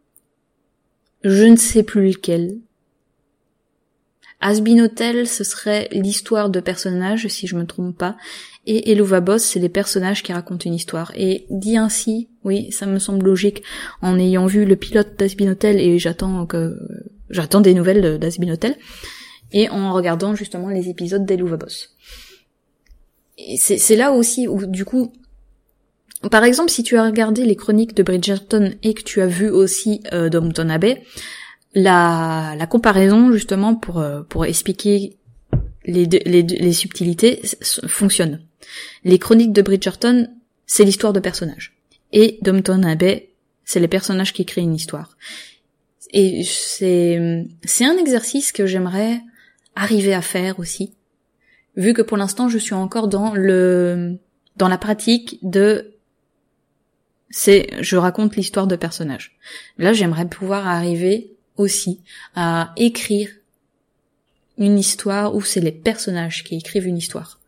je 1.22 1.44
ne 1.44 1.56
sais 1.56 1.82
plus 1.82 2.08
lequel. 2.08 2.58
Asbin 4.40 4.80
Hotel, 4.80 5.28
ce 5.28 5.44
serait 5.44 5.88
l'histoire 5.92 6.50
de 6.50 6.58
personnages, 6.58 7.28
si 7.28 7.46
je 7.46 7.54
me 7.54 7.64
trompe 7.64 7.96
pas, 7.96 8.16
et 8.66 8.90
Eluva 8.90 9.20
Boss, 9.20 9.44
c'est 9.44 9.60
les 9.60 9.68
personnages 9.68 10.24
qui 10.24 10.32
racontent 10.32 10.64
une 10.64 10.74
histoire. 10.74 11.12
Et 11.14 11.46
dit 11.50 11.76
ainsi, 11.76 12.28
oui, 12.42 12.72
ça 12.72 12.86
me 12.86 12.98
semble 12.98 13.24
logique, 13.24 13.62
en 14.02 14.18
ayant 14.18 14.46
vu 14.46 14.64
le 14.64 14.74
pilote 14.74 15.16
d'Asbin 15.16 15.52
Hotel, 15.52 15.78
et 15.78 15.98
j'attends 16.00 16.44
que, 16.46 16.76
j'attends 17.30 17.60
des 17.60 17.74
nouvelles 17.74 18.18
d'Asbin 18.18 18.52
Hotel, 18.52 18.76
et 19.52 19.68
en 19.68 19.92
regardant 19.92 20.34
justement 20.34 20.68
les 20.68 20.88
épisodes 20.88 21.24
d'Eluva 21.24 21.56
Boss. 21.56 21.94
C'est 23.56 23.96
là 23.96 24.12
aussi 24.12 24.48
où, 24.48 24.66
du 24.66 24.84
coup, 24.84 25.12
Par 26.30 26.44
exemple, 26.44 26.70
si 26.70 26.82
tu 26.82 26.96
as 26.96 27.04
regardé 27.04 27.44
les 27.44 27.56
chroniques 27.56 27.94
de 27.94 28.02
Bridgerton 28.02 28.74
et 28.82 28.94
que 28.94 29.02
tu 29.02 29.20
as 29.20 29.26
vu 29.26 29.48
aussi 29.48 30.02
euh, 30.12 30.28
Downton 30.28 30.70
Abbey, 30.70 31.02
la, 31.74 32.66
comparaison 32.70 33.32
justement 33.32 33.74
pour, 33.74 33.98
euh, 33.98 34.22
expliquer 34.44 35.16
les 35.84 36.72
subtilités 36.72 37.42
fonctionne. 37.86 38.40
Les 39.04 39.18
chroniques 39.18 39.52
de 39.52 39.62
Bridgerton, 39.62 40.28
c'est 40.66 40.84
l'histoire 40.84 41.12
de 41.12 41.20
personnages. 41.20 41.74
Et 42.12 42.38
Downton 42.42 42.84
Abbey, 42.84 43.30
c'est 43.64 43.80
les 43.80 43.88
personnages 43.88 44.32
qui 44.32 44.44
créent 44.44 44.62
une 44.62 44.74
histoire. 44.74 45.16
Et 46.12 46.44
c'est, 46.44 47.46
c'est 47.64 47.84
un 47.84 47.96
exercice 47.96 48.52
que 48.52 48.66
j'aimerais 48.66 49.20
arriver 49.74 50.14
à 50.14 50.22
faire 50.22 50.58
aussi. 50.58 50.94
Vu 51.76 51.94
que 51.94 52.02
pour 52.02 52.18
l'instant, 52.18 52.48
je 52.48 52.58
suis 52.58 52.74
encore 52.74 53.08
dans 53.08 53.34
le, 53.34 54.18
dans 54.56 54.68
la 54.68 54.76
pratique 54.76 55.38
de, 55.42 55.91
c'est, 57.32 57.66
je 57.80 57.96
raconte 57.96 58.36
l'histoire 58.36 58.66
de 58.66 58.76
personnages. 58.76 59.36
Là, 59.78 59.92
j'aimerais 59.92 60.28
pouvoir 60.28 60.68
arriver 60.68 61.32
aussi 61.56 62.00
à 62.34 62.72
écrire 62.76 63.30
une 64.58 64.78
histoire 64.78 65.34
où 65.34 65.40
c'est 65.40 65.60
les 65.60 65.72
personnages 65.72 66.44
qui 66.44 66.56
écrivent 66.56 66.86
une 66.86 66.98
histoire. 66.98 67.40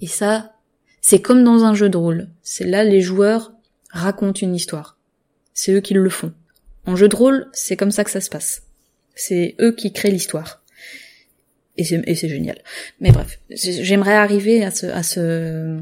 Et 0.00 0.08
ça, 0.08 0.52
c'est 1.00 1.22
comme 1.22 1.44
dans 1.44 1.64
un 1.64 1.72
jeu 1.72 1.88
de 1.88 1.96
rôle. 1.96 2.28
C'est 2.42 2.66
là 2.66 2.82
les 2.82 3.00
joueurs 3.00 3.52
racontent 3.90 4.40
une 4.40 4.56
histoire. 4.56 4.98
C'est 5.54 5.72
eux 5.72 5.80
qui 5.80 5.94
le 5.94 6.10
font. 6.10 6.34
En 6.84 6.96
jeu 6.96 7.08
de 7.08 7.16
rôle, 7.16 7.48
c'est 7.52 7.76
comme 7.76 7.92
ça 7.92 8.02
que 8.02 8.10
ça 8.10 8.20
se 8.20 8.30
passe. 8.30 8.62
C'est 9.14 9.54
eux 9.60 9.72
qui 9.72 9.92
créent 9.92 10.10
l'histoire. 10.10 10.62
Et 11.76 11.84
c'est, 11.84 12.28
génial. 12.28 12.60
Mais 13.00 13.12
bref, 13.12 13.38
j'aimerais 13.50 14.14
arriver 14.14 14.64
à 14.64 14.72
ce, 14.72 14.86
à 14.86 15.04
ce, 15.04 15.80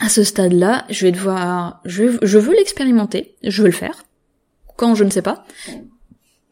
à 0.00 0.08
ce 0.08 0.24
stade-là. 0.24 0.84
Je 0.90 1.06
vais 1.06 1.12
devoir, 1.12 1.80
je, 1.84 2.18
je 2.22 2.38
veux 2.38 2.54
l'expérimenter. 2.54 3.34
Je 3.42 3.62
veux 3.62 3.68
le 3.68 3.74
faire. 3.74 4.04
Quand 4.76 4.94
je 4.94 5.04
ne 5.04 5.10
sais 5.10 5.22
pas. 5.22 5.44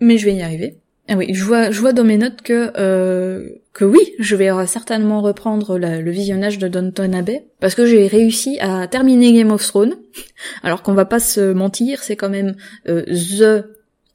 Mais 0.00 0.18
je 0.18 0.24
vais 0.24 0.34
y 0.34 0.42
arriver. 0.42 0.78
Ah 1.08 1.16
oui, 1.16 1.34
je 1.34 1.44
vois, 1.44 1.70
je 1.70 1.80
vois 1.80 1.92
dans 1.92 2.04
mes 2.04 2.16
notes 2.16 2.40
que 2.40 2.72
euh, 2.78 3.60
que 3.74 3.84
oui, 3.84 4.00
je 4.18 4.36
vais 4.36 4.48
certainement 4.66 5.20
reprendre 5.20 5.78
le 5.78 6.10
visionnage 6.10 6.58
de 6.58 6.66
Downton 6.66 7.14
Abbey 7.14 7.44
parce 7.60 7.74
que 7.74 7.84
j'ai 7.84 8.06
réussi 8.06 8.58
à 8.60 8.86
terminer 8.86 9.34
Game 9.34 9.50
of 9.50 9.62
Thrones. 9.66 9.96
Alors 10.62 10.82
qu'on 10.82 10.94
va 10.94 11.04
pas 11.04 11.20
se 11.20 11.52
mentir, 11.52 12.02
c'est 12.02 12.16
quand 12.16 12.30
même 12.30 12.56
euh, 12.88 13.04
the 13.04 13.66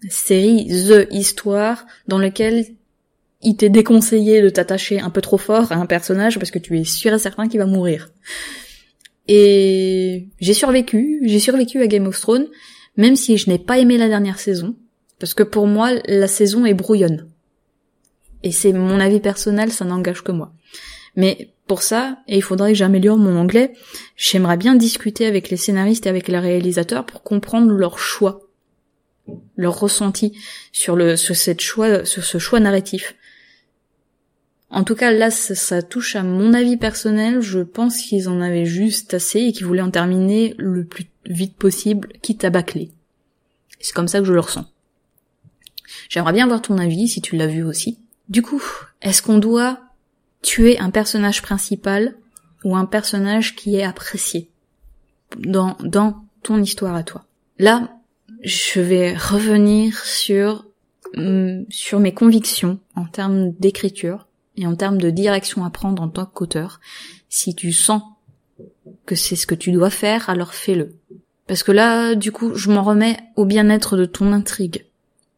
série, 0.10 0.68
the 0.68 1.08
histoire 1.12 1.86
dans 2.08 2.18
laquelle 2.18 2.66
il 3.42 3.56
t'est 3.56 3.70
déconseillé 3.70 4.42
de 4.42 4.50
t'attacher 4.50 5.00
un 5.00 5.10
peu 5.12 5.22
trop 5.22 5.38
fort 5.38 5.72
à 5.72 5.76
un 5.76 5.86
personnage 5.86 6.40
parce 6.40 6.52
que 6.52 6.60
tu 6.60 6.80
es 6.80 6.84
sûr 6.86 7.14
et 7.14 7.20
certain 7.20 7.48
qu'il 7.48 7.60
va 7.60 7.68
mourir. 7.68 8.10
Et 9.32 10.28
j'ai 10.40 10.56
survécu, 10.56 11.22
j'ai 11.24 11.40
survécu 11.40 11.80
à 11.84 11.88
Game 11.88 12.08
of 12.08 12.20
Thrones, 12.20 12.48
même 12.98 13.16
si 13.16 13.38
je 13.38 13.48
n'ai 13.48 13.60
pas 13.60 13.78
aimé 13.78 13.96
la 14.00 14.08
dernière 14.08 14.40
saison. 14.40 14.76
Parce 15.20 15.36
que 15.36 15.44
pour 15.44 15.68
moi, 15.68 15.92
la 16.08 16.28
saison 16.28 16.66
est 16.66 16.74
brouillonne. 16.74 17.30
Et 18.42 18.52
c'est 18.52 18.74
mon 18.74 19.00
avis 19.00 19.20
personnel, 19.20 19.72
ça 19.72 19.86
n'engage 19.86 20.24
que 20.24 20.32
moi. 20.32 20.52
Mais 21.16 21.52
pour 21.68 21.84
ça, 21.84 22.18
et 22.28 22.38
il 22.38 22.42
faudrait 22.42 22.72
que 22.72 22.78
j'améliore 22.80 23.18
mon 23.18 23.38
anglais, 23.38 23.74
j'aimerais 24.16 24.58
bien 24.58 24.74
discuter 24.74 25.28
avec 25.28 25.52
les 25.52 25.58
scénaristes 25.58 26.08
et 26.08 26.10
avec 26.10 26.28
les 26.28 26.40
réalisateurs 26.40 27.06
pour 27.06 27.22
comprendre 27.22 27.72
leur 27.72 28.00
choix, 28.00 28.42
leur 29.58 29.80
ressenti 29.80 30.36
sur 30.72 30.96
le 30.96 31.16
sur 31.16 31.36
choix 31.60 32.04
sur 32.04 32.24
ce 32.24 32.40
choix 32.40 32.60
narratif. 32.60 33.16
En 34.72 34.84
tout 34.84 34.96
cas, 34.96 35.12
là, 35.12 35.32
ça, 35.32 35.82
touche 35.82 36.16
à 36.16 36.24
mon 36.24 36.54
avis 36.54 36.78
personnel. 36.78 37.42
Je 37.42 37.60
pense 37.60 38.02
qu'ils 38.02 38.30
en 38.30 38.40
avaient 38.40 38.66
juste 38.66 39.14
assez 39.14 39.40
et 39.40 39.52
qu'ils 39.52 39.66
voulaient 39.66 39.82
en 39.82 39.90
terminer 39.90 40.54
le 40.58 40.86
plus 40.86 41.06
vite 41.26 41.56
possible, 41.56 42.10
quitte 42.22 42.46
à 42.46 42.50
bâcler. 42.50 42.92
C'est 43.80 43.94
comme 43.94 44.08
ça 44.08 44.20
que 44.20 44.26
je 44.26 44.34
le 44.34 44.40
ressens. 44.40 44.66
J'aimerais 46.10 46.34
bien 46.34 46.48
voir 46.48 46.62
ton 46.62 46.78
avis, 46.78 47.08
si 47.08 47.22
tu 47.22 47.36
l'as 47.36 47.48
vu 47.48 47.64
aussi. 47.64 48.00
Du 48.30 48.42
coup, 48.42 48.62
est-ce 49.02 49.24
qu'on 49.24 49.40
doit 49.40 49.80
tuer 50.42 50.80
un 50.80 50.92
personnage 50.92 51.42
principal 51.42 52.16
ou 52.64 52.76
un 52.76 52.86
personnage 52.86 53.56
qui 53.56 53.76
est 53.76 53.84
apprécié 53.84 54.50
dans, 55.38 55.78
dans 55.84 56.24
ton 56.44 56.62
histoire 56.62 56.96
à 56.96 57.04
toi? 57.04 57.26
Là, 57.58 57.90
je 58.44 58.80
vais 58.82 59.16
revenir 59.16 59.98
sur, 60.06 60.66
mm, 61.16 61.64
sur 61.70 62.00
mes 62.00 62.14
convictions 62.14 62.80
en 62.96 63.06
termes 63.06 63.52
d'écriture 63.54 64.29
et 64.60 64.68
en 64.68 64.76
termes 64.76 65.00
de 65.00 65.10
direction 65.10 65.64
à 65.64 65.70
prendre 65.70 66.04
en 66.04 66.10
tant 66.10 66.26
qu'auteur. 66.26 66.82
Si 67.30 67.56
tu 67.56 67.72
sens 67.72 68.04
que 69.06 69.16
c'est 69.16 69.38
ce 69.38 69.48
que 69.48 69.56
tu 69.56 69.72
dois 69.72 69.90
faire, 69.90 70.30
alors 70.30 70.54
fais-le. 70.54 70.96
Parce 71.48 71.64
que 71.64 71.72
là, 71.72 72.14
du 72.14 72.32
coup, 72.32 72.54
je 72.56 72.70
m'en 72.70 72.84
remets 72.84 73.18
au 73.38 73.46
bien-être 73.46 73.98
de 73.98 74.06
ton 74.06 74.34
intrigue 74.34 74.86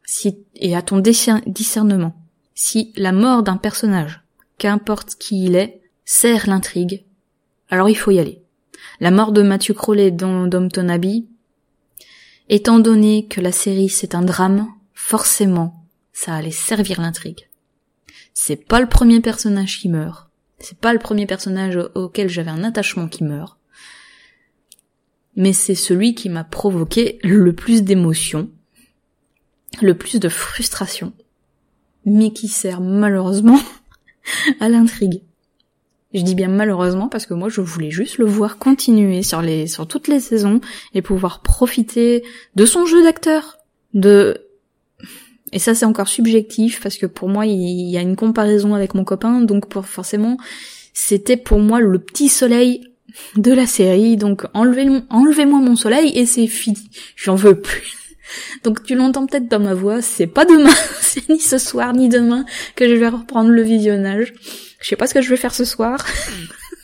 si, 0.04 0.40
et 0.56 0.76
à 0.76 0.82
ton 0.82 1.00
discernement. 1.00 2.16
Si 2.56 2.92
la 2.98 3.12
mort 3.12 3.44
d'un 3.44 3.58
personnage, 3.58 4.22
qu'importe 4.58 5.16
qui 5.16 5.46
il 5.46 5.56
est, 5.56 5.82
sert 6.04 6.48
l'intrigue, 6.48 7.06
alors 7.70 7.90
il 7.90 7.96
faut 7.96 8.12
y 8.12 8.20
aller. 8.20 8.42
La 9.00 9.12
mort 9.12 9.32
de 9.32 9.44
Matthew 9.44 9.74
Crowley 9.74 10.12
dans 10.12 10.48
Dompton 10.48 10.90
Abbey, 10.90 11.26
étant 12.50 12.80
donné 12.80 13.28
que 13.28 13.40
la 13.40 13.52
série 13.52 13.90
c'est 13.90 14.16
un 14.16 14.24
drame, 14.24 14.68
forcément, 14.94 15.86
ça 16.12 16.34
allait 16.34 16.52
servir 16.52 17.00
l'intrigue. 17.00 17.48
C'est 18.34 18.66
pas 18.68 18.80
le 18.80 18.88
premier 18.88 19.22
personnage 19.22 19.80
qui 19.80 19.90
meurt. 19.90 20.30
C'est 20.60 20.78
pas 20.78 20.94
le 20.94 21.00
premier 21.00 21.26
personnage 21.26 21.78
auquel 21.96 22.30
j'avais 22.30 22.52
un 22.52 22.64
attachement 22.64 23.08
qui 23.08 23.24
meurt. 23.24 23.58
Mais 25.36 25.54
c'est 25.54 25.76
celui 25.76 26.14
qui 26.14 26.30
m'a 26.30 26.44
provoqué 26.44 27.20
le 27.24 27.54
plus 27.54 27.84
d'émotions 27.84 28.50
le 29.80 29.96
plus 29.96 30.20
de 30.20 30.30
frustration, 30.30 31.14
mais 32.06 32.32
qui 32.32 32.48
sert 32.48 32.82
malheureusement 32.82 33.60
à 34.60 34.70
l'intrigue. 34.70 35.22
Je 36.14 36.22
dis 36.22 36.36
bien 36.36 36.50
malheureusement 36.50 37.08
parce 37.08 37.26
que 37.26 37.34
moi 37.34 37.48
je 37.48 37.62
voulais 37.62 37.92
juste 37.92 38.18
le 38.18 38.26
voir 38.26 38.58
continuer 38.58 39.24
sur 39.24 39.42
les 39.42 39.68
sur 39.68 39.88
toutes 39.88 40.10
les 40.10 40.20
saisons 40.20 40.60
et 40.94 41.02
pouvoir 41.02 41.42
profiter 41.42 42.24
de 42.56 42.66
son 42.66 42.86
jeu 42.86 43.02
d'acteur, 43.02 43.60
de 43.94 44.46
et 45.52 45.60
ça 45.60 45.76
c'est 45.76 45.86
encore 45.86 46.08
subjectif 46.08 46.82
parce 46.82 46.98
que 46.98 47.06
pour 47.06 47.30
moi 47.30 47.46
il 47.46 47.90
y 47.90 47.98
a 47.98 48.02
une 48.02 48.16
comparaison 48.16 48.74
avec 48.74 48.94
mon 48.94 49.04
copain 49.04 49.42
donc 49.42 49.66
forcément 49.84 50.38
c'était 50.94 51.38
pour 51.38 51.60
moi 51.60 51.80
le 51.80 52.00
petit 52.00 52.30
soleil 52.30 52.82
de 53.36 53.52
la 53.52 53.66
série 53.66 54.18
donc 54.18 54.46
enlevez 54.54 54.88
enlevez-moi 55.10 55.60
mon 55.60 55.76
soleil 55.76 56.18
et 56.18 56.26
c'est 56.26 56.48
fini 56.48 56.90
j'en 57.16 57.36
veux 57.36 57.60
plus 57.60 58.02
donc 58.64 58.84
tu 58.84 58.96
l'entends 58.96 59.26
peut-être 59.26 59.48
dans 59.48 59.60
ma 59.60 59.74
voix, 59.74 60.02
c'est 60.02 60.28
pas 60.28 60.46
demain, 60.46 60.74
c'est 61.02 61.28
ni 61.30 61.40
ce 61.40 61.58
soir 61.58 61.94
ni 61.94 62.10
demain 62.10 62.46
que 62.76 62.88
je 62.88 62.96
vais 62.96 63.08
reprendre 63.08 63.50
le 63.50 63.62
visionnage. 63.62 64.34
Je 64.80 64.88
sais 64.88 64.96
pas 64.96 65.08
ce 65.08 65.14
que 65.14 65.22
je 65.22 65.30
vais 65.30 65.38
faire 65.38 65.54
ce 65.54 65.66
soir. 65.66 66.06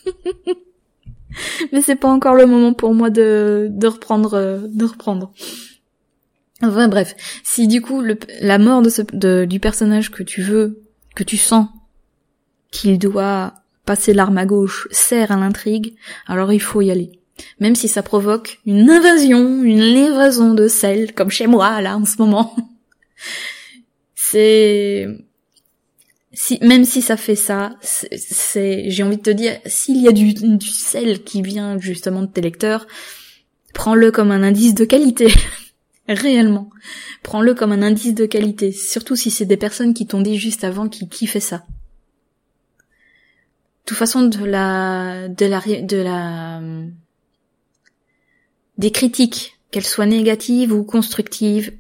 Mais 1.71 1.81
c'est 1.81 1.95
pas 1.95 2.07
encore 2.07 2.35
le 2.35 2.45
moment 2.45 2.73
pour 2.73 2.93
moi 2.93 3.09
de, 3.09 3.67
de 3.69 3.87
reprendre, 3.87 4.33
euh, 4.33 4.59
de 4.63 4.85
reprendre. 4.85 5.31
Enfin 6.61 6.87
bref, 6.87 7.15
si 7.43 7.67
du 7.67 7.81
coup 7.81 8.03
la 8.41 8.57
mort 8.57 8.81
de 8.81 8.89
ce, 8.89 9.45
du 9.45 9.59
personnage 9.59 10.11
que 10.11 10.23
tu 10.23 10.41
veux, 10.41 10.81
que 11.15 11.23
tu 11.23 11.37
sens 11.37 11.67
qu'il 12.71 12.97
doit 12.97 13.53
passer 13.85 14.13
l'arme 14.13 14.37
à 14.37 14.45
gauche 14.45 14.87
sert 14.91 15.31
à 15.31 15.37
l'intrigue, 15.37 15.95
alors 16.25 16.51
il 16.51 16.61
faut 16.61 16.81
y 16.81 16.91
aller 16.91 17.11
même 17.59 17.75
si 17.75 17.87
ça 17.87 18.03
provoque 18.03 18.59
une 18.65 18.89
invasion, 18.89 19.63
une 19.63 19.81
livraison 19.81 20.53
de 20.53 20.67
sel, 20.67 21.13
comme 21.13 21.29
chez 21.29 21.47
moi 21.47 21.81
là 21.81 21.97
en 21.97 22.05
ce 22.05 22.17
moment. 22.17 22.55
c'est 24.15 25.07
si, 26.33 26.59
même 26.61 26.85
si 26.85 27.01
ça 27.01 27.17
fait 27.17 27.35
ça, 27.35 27.71
c'est, 27.81 28.89
j'ai 28.89 29.03
envie 29.03 29.17
de 29.17 29.23
te 29.23 29.29
dire, 29.29 29.59
s'il 29.65 30.01
y 30.01 30.07
a 30.07 30.11
du, 30.11 30.33
du 30.33 30.67
sel 30.67 31.23
qui 31.23 31.41
vient 31.41 31.79
justement 31.79 32.21
de 32.21 32.27
tes 32.27 32.41
lecteurs, 32.41 32.85
prends-le 33.73 34.11
comme 34.11 34.31
un 34.31 34.43
indice 34.43 34.75
de 34.75 34.85
qualité. 34.85 35.33
Réellement. 36.07 36.69
Prends-le 37.21 37.53
comme 37.53 37.71
un 37.71 37.81
indice 37.81 38.13
de 38.13 38.25
qualité. 38.25 38.71
Surtout 38.71 39.15
si 39.15 39.29
c'est 39.29 39.45
des 39.45 39.57
personnes 39.57 39.93
qui 39.93 40.07
t'ont 40.07 40.21
dit 40.21 40.37
juste 40.37 40.63
avant 40.63 40.87
qui 40.87 41.09
kiffaient 41.09 41.39
ça. 41.39 41.57
De 42.77 43.89
toute 43.91 43.97
façon, 43.97 44.23
de 44.23 44.43
la, 44.43 45.27
de 45.27 45.45
la, 45.45 45.61
de 45.61 45.97
la, 45.97 46.61
des 48.77 48.91
critiques, 48.91 49.57
qu'elles 49.71 49.85
soient 49.85 50.05
négatives 50.05 50.73
ou 50.73 50.83
constructives, 50.83 51.73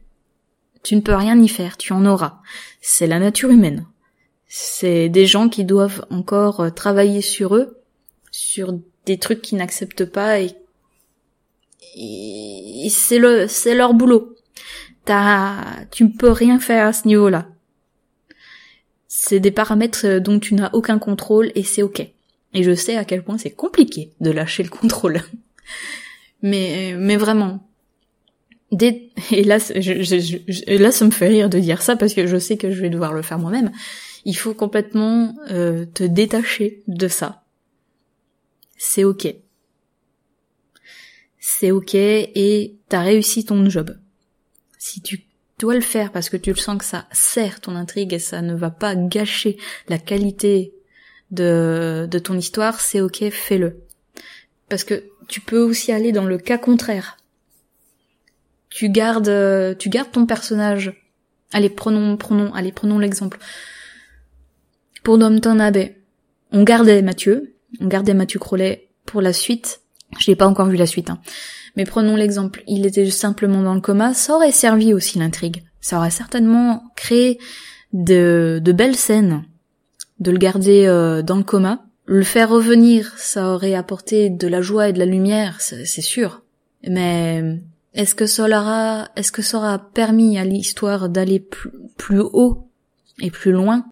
tu 0.83 0.95
ne 0.95 1.01
peux 1.01 1.15
rien 1.15 1.39
y 1.41 1.47
faire, 1.47 1.77
tu 1.77 1.93
en 1.93 2.05
auras. 2.05 2.39
C'est 2.81 3.07
la 3.07 3.19
nature 3.19 3.49
humaine. 3.49 3.85
C'est 4.47 5.09
des 5.09 5.25
gens 5.25 5.49
qui 5.49 5.65
doivent 5.65 6.05
encore 6.09 6.61
euh, 6.61 6.69
travailler 6.69 7.21
sur 7.21 7.55
eux, 7.55 7.81
sur 8.31 8.77
des 9.05 9.17
trucs 9.17 9.41
qu'ils 9.41 9.57
n'acceptent 9.57 10.05
pas 10.05 10.39
et, 10.39 10.55
c'est 12.89 13.19
le, 13.19 13.47
c'est 13.47 13.75
leur 13.75 13.93
boulot. 13.93 14.35
T'as, 15.05 15.85
tu 15.91 16.03
ne 16.03 16.09
peux 16.09 16.31
rien 16.31 16.59
faire 16.59 16.87
à 16.87 16.93
ce 16.93 17.07
niveau-là. 17.07 17.47
C'est 19.07 19.39
des 19.39 19.51
paramètres 19.51 20.05
euh, 20.05 20.19
dont 20.19 20.39
tu 20.39 20.53
n'as 20.53 20.69
aucun 20.73 20.99
contrôle 20.99 21.51
et 21.55 21.63
c'est 21.63 21.81
ok. 21.81 22.01
Et 22.53 22.63
je 22.63 22.75
sais 22.75 22.97
à 22.97 23.05
quel 23.05 23.23
point 23.23 23.37
c'est 23.37 23.51
compliqué 23.51 24.11
de 24.19 24.31
lâcher 24.31 24.63
le 24.63 24.69
contrôle. 24.69 25.21
Mais, 26.43 26.93
mais 26.95 27.17
vraiment. 27.17 27.67
Et 28.71 29.43
là, 29.43 29.57
je, 29.57 30.77
là, 30.77 30.91
ça 30.91 31.05
me 31.05 31.09
fait 31.09 31.27
rire 31.27 31.49
de 31.49 31.57
dire 31.57 31.81
ça 31.81 31.95
parce 31.95 32.13
que 32.13 32.27
je 32.27 32.37
sais 32.37 32.57
que 32.57 32.69
je 32.69 32.79
vais 32.79 32.91
devoir 32.91 33.13
le 33.13 33.23
faire 33.23 33.39
moi-même. 33.39 33.71
Il 34.23 34.35
faut 34.35 34.53
complètement 34.53 35.33
euh, 35.49 35.85
te 35.85 36.03
détacher 36.03 36.83
de 36.87 37.07
ça. 37.07 37.43
C'est 38.77 39.03
ok. 39.03 39.33
C'est 41.49 41.71
ok 41.71 41.95
et 41.95 42.75
t'as 42.89 43.03
réussi 43.03 43.45
ton 43.45 43.69
job. 43.69 43.97
Si 44.77 45.01
tu 45.01 45.23
dois 45.59 45.75
le 45.75 45.81
faire 45.81 46.11
parce 46.11 46.29
que 46.29 46.35
tu 46.35 46.49
le 46.49 46.57
sens 46.57 46.77
que 46.77 46.83
ça 46.83 47.07
sert 47.13 47.61
ton 47.61 47.77
intrigue 47.77 48.11
et 48.11 48.19
ça 48.19 48.41
ne 48.41 48.53
va 48.53 48.69
pas 48.69 48.95
gâcher 48.95 49.57
la 49.87 49.97
qualité 49.97 50.73
de, 51.31 52.05
de 52.11 52.19
ton 52.19 52.37
histoire, 52.37 52.81
c'est 52.81 52.99
ok, 52.99 53.29
fais-le. 53.29 53.79
Parce 54.67 54.83
que 54.83 55.05
tu 55.29 55.39
peux 55.39 55.61
aussi 55.61 55.93
aller 55.93 56.11
dans 56.11 56.25
le 56.25 56.37
cas 56.37 56.57
contraire. 56.57 57.15
Tu 58.69 58.89
gardes, 58.89 59.77
tu 59.77 59.87
gardes 59.87 60.11
ton 60.11 60.25
personnage. 60.25 61.01
Allez, 61.53 61.69
prenons, 61.69 62.17
prenons, 62.17 62.53
allez, 62.55 62.73
prenons 62.73 62.99
l'exemple. 62.99 63.39
Pour 65.01 65.17
Dompton 65.17 65.61
Abbey, 65.61 65.97
on 66.51 66.63
gardait 66.63 67.01
Mathieu, 67.01 67.55
on 67.79 67.87
gardait 67.87 68.13
Mathieu 68.13 68.37
Crowley 68.37 68.89
pour 69.05 69.21
la 69.21 69.31
suite. 69.31 69.79
Je 70.17 70.31
n'ai 70.31 70.35
pas 70.35 70.47
encore 70.47 70.67
vu 70.67 70.77
la 70.77 70.85
suite, 70.85 71.09
hein. 71.09 71.19
Mais 71.75 71.85
prenons 71.85 72.15
l'exemple, 72.15 72.63
il 72.67 72.87
était 72.87 73.09
simplement 73.11 73.61
dans 73.61 73.75
le 73.75 73.81
coma, 73.81 74.15
ça 74.15 74.33
aurait 74.33 74.51
servi 74.51 74.93
aussi 74.93 75.19
l'intrigue. 75.19 75.63
Ça 75.79 75.97
aurait 75.97 76.09
certainement 76.09 76.83
créé 76.95 77.37
de, 77.93 78.59
de 78.63 78.71
belles 78.71 78.95
scènes 78.95 79.45
de 80.19 80.31
le 80.31 80.37
garder 80.37 80.85
euh, 80.87 81.21
dans 81.21 81.37
le 81.37 81.43
coma. 81.43 81.83
Le 82.05 82.23
faire 82.23 82.49
revenir, 82.49 83.13
ça 83.17 83.49
aurait 83.49 83.75
apporté 83.75 84.29
de 84.29 84.47
la 84.47 84.61
joie 84.61 84.89
et 84.89 84.93
de 84.93 84.99
la 84.99 85.05
lumière, 85.05 85.59
c'est 85.59 85.85
sûr. 85.85 86.41
Mais 86.87 87.43
est-ce 87.93 88.15
que 88.15 88.25
ça 88.25 88.45
aura, 88.45 89.09
est-ce 89.15 89.31
que 89.31 89.41
ça 89.41 89.57
aura 89.57 89.77
permis 89.77 90.37
à 90.37 90.45
l'histoire 90.45 91.09
d'aller 91.09 91.39
plus, 91.39 91.71
plus 91.97 92.21
haut 92.21 92.69
et 93.21 93.29
plus 93.29 93.51
loin? 93.51 93.85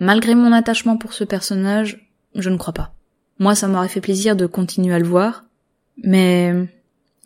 Malgré 0.00 0.34
mon 0.34 0.50
attachement 0.52 0.96
pour 0.96 1.12
ce 1.12 1.24
personnage, 1.24 2.10
je 2.34 2.48
ne 2.48 2.56
crois 2.56 2.72
pas. 2.72 2.94
Moi, 3.42 3.54
ça 3.54 3.66
m'aurait 3.66 3.88
fait 3.88 4.00
plaisir 4.00 4.36
de 4.36 4.46
continuer 4.46 4.94
à 4.94 5.00
le 5.00 5.04
voir, 5.04 5.44
mais 6.04 6.54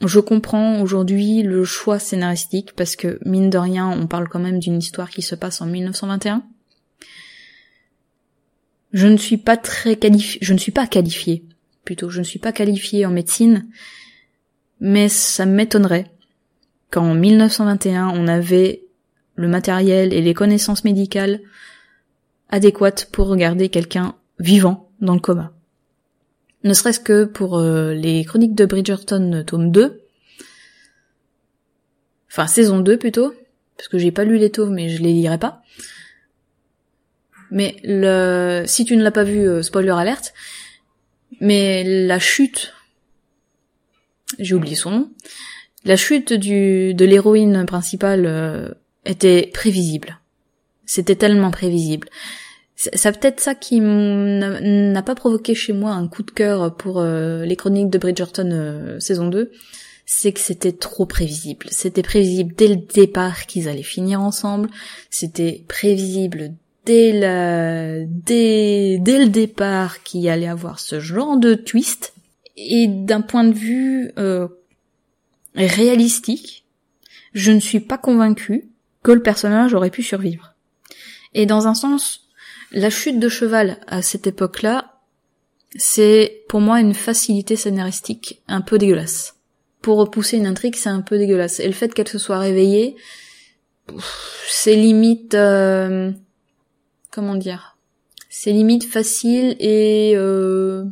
je 0.01 0.19
comprends 0.19 0.81
aujourd'hui 0.81 1.43
le 1.43 1.65
choix 1.65 1.99
scénaristique 1.99 2.73
parce 2.75 2.97
que 2.97 3.19
mine 3.27 3.51
de 3.51 3.59
rien, 3.59 3.89
on 3.89 4.07
parle 4.07 4.29
quand 4.29 4.39
même 4.39 4.59
d'une 4.59 4.79
histoire 4.79 5.11
qui 5.11 5.21
se 5.23 5.35
passe 5.35 5.61
en 5.61 5.67
1921 5.67 6.43
je 8.97 9.09
ne 9.09 9.19
suis 9.19 9.37
pas 9.37 9.59
très 9.59 9.97
qualifiée, 9.97 10.39
je 10.41 10.55
ne 10.55 10.59
suis 10.59 10.73
pas 10.73 10.87
qualifiée, 10.87 11.45
plutôt, 11.85 12.09
je 12.09 12.21
ne 12.21 12.25
suis 12.25 12.39
pas 12.39 12.53
qualifiée 12.53 13.05
en 13.05 13.11
médecine, 13.11 13.69
mais 14.81 15.11
ça 15.11 15.45
m'étonnerait 15.45 16.11
qu'en 16.91 17.13
1921 17.13 18.09
on 18.09 18.27
avait 18.27 18.85
le 19.35 19.49
matériel 19.49 20.15
et 20.15 20.23
les 20.23 20.33
connaissances 20.33 20.85
médicales 20.85 21.41
adéquates 22.49 23.11
pour 23.13 23.29
regarder 23.29 23.69
quelqu'un 23.69 24.15
vivant 24.39 24.89
dans 25.03 25.15
le 25.15 25.21
coma. 25.21 25.56
Ne 26.65 26.75
serait-ce 26.75 27.01
que 27.01 27.25
pour 27.25 27.59
euh, 27.59 27.93
les 27.93 28.25
chroniques 28.25 28.55
de 28.55 28.67
Bridgerton 28.67 29.45
tome 29.47 29.71
2, 29.71 30.03
enfin 32.31 32.47
saison 32.47 32.81
2 32.81 32.99
plutôt, 32.99 33.35
parce 33.77 33.89
que 33.89 33.99
j'ai 33.99 34.11
pas 34.11 34.25
lu 34.25 34.39
les 34.39 34.51
tomes 34.51 34.75
mais 34.75 34.89
je 34.89 35.03
les 35.03 35.13
lirai 35.13 35.39
pas. 35.39 35.63
Mais 37.51 37.77
le, 37.85 38.65
si 38.67 38.85
tu 38.85 38.97
ne 38.97 39.03
l'as 39.03 39.11
pas 39.11 39.25
vu, 39.25 39.49
euh, 39.49 39.63
spoiler 39.63 39.91
alerte. 39.91 40.35
Mais 41.41 41.85
la 41.85 42.19
chute, 42.19 42.73
j'ai 44.39 44.55
oublié 44.55 44.75
son 44.75 44.91
nom. 44.91 45.11
La 45.85 45.97
chute 45.97 46.33
du 46.33 46.95
de 46.95 47.05
l'héroïne 47.05 47.65
principale 47.67 48.27
euh, 48.27 48.69
était 49.05 49.51
prévisible. 49.53 50.21
C'était 50.85 51.17
tellement 51.17 51.51
prévisible. 51.51 52.09
C'est 52.77 53.19
peut-être 53.19 53.41
ça 53.41 53.55
qui 53.55 53.81
n'a 53.81 55.03
pas 55.03 55.15
provoqué 55.15 55.55
chez 55.55 55.73
moi 55.73 55.93
un 55.93 56.09
coup 56.09 56.23
de 56.23 56.31
cœur 56.31 56.77
pour 56.77 57.01
euh, 57.01 57.45
les 57.45 57.57
chroniques 57.57 57.89
de 57.89 57.97
Bridgerton 57.97 58.99
saison 59.01 59.29
2, 59.29 59.51
c'est 60.05 60.33
que 60.33 60.41
c'était 60.41 60.73
trop 60.73 61.07
prévisible. 61.07 61.67
C'était 61.71 62.03
prévisible 62.03 62.55
dès 62.55 62.69
le 62.69 62.77
départ 62.77 63.47
qu'ils 63.47 63.69
allaient 63.69 63.83
finir 63.83 64.21
ensemble, 64.21 64.69
c'était 65.11 65.65
prévisible 65.69 66.53
dès, 66.87 67.13
le, 67.13 68.07
dès, 68.07 68.99
dès 69.01 69.19
le 69.19 69.29
départ 69.29 70.03
qu'il 70.03 70.29
allait 70.29 70.47
avoir 70.47 70.79
ce 70.79 71.01
genre 71.01 71.37
de 71.37 71.55
twist. 71.55 72.15
Et 72.57 72.87
d'un 72.87 73.21
point 73.21 73.45
de 73.45 73.53
vue 73.53 74.13
euh, 74.19 74.49
réalistique, 75.55 76.65
je 77.35 77.53
ne 77.53 77.61
suis 77.61 77.81
pas 77.81 77.99
convaincue 77.99 78.71
que 79.03 79.13
le 79.13 79.21
personnage 79.21 79.75
aurait 79.75 79.91
pu 79.91 80.03
survivre. 80.03 80.55
Et 81.35 81.45
dans 81.45 81.67
un 81.67 81.75
sens, 81.75 82.26
la 82.73 82.91
chute 82.91 83.19
de 83.19 83.29
cheval 83.29 83.79
à 83.87 84.03
cette 84.03 84.27
époque-là, 84.27 85.01
c'est 85.77 86.45
pour 86.49 86.61
moi 86.61 86.81
une 86.81 86.95
facilité 86.95 87.57
scénaristique 87.57 88.43
un 88.49 88.61
peu 88.61 88.79
dégueulasse. 88.79 89.35
Pour 89.83 89.99
repousser 89.99 90.37
une 90.37 90.47
intrigue, 90.47 90.75
c'est 90.75 90.89
un 90.89 91.01
peu 91.01 91.19
dégueulasse. 91.19 91.61
Et 91.61 91.67
le 91.67 91.73
fait 91.73 91.93
qu'elle 91.95 92.09
se 92.09 92.19
soit 92.19 92.39
réveillée, 92.39 92.97
c'est 94.49 94.75
limite 94.75 95.35
euh, 95.35 96.11
comment 97.11 97.35
dire 97.35 97.77
c'est 98.29 98.53
limite 98.53 98.85
facile 98.85 99.57
et 99.61 100.13
euh, 100.17 100.85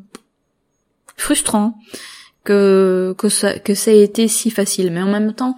frustrant 1.16 1.78
que 2.44 3.14
ça 3.28 3.92
ait 3.92 4.02
été 4.02 4.28
si 4.28 4.50
facile 4.50 4.92
mais 4.92 5.02
en 5.02 5.10
même 5.10 5.34
temps 5.34 5.56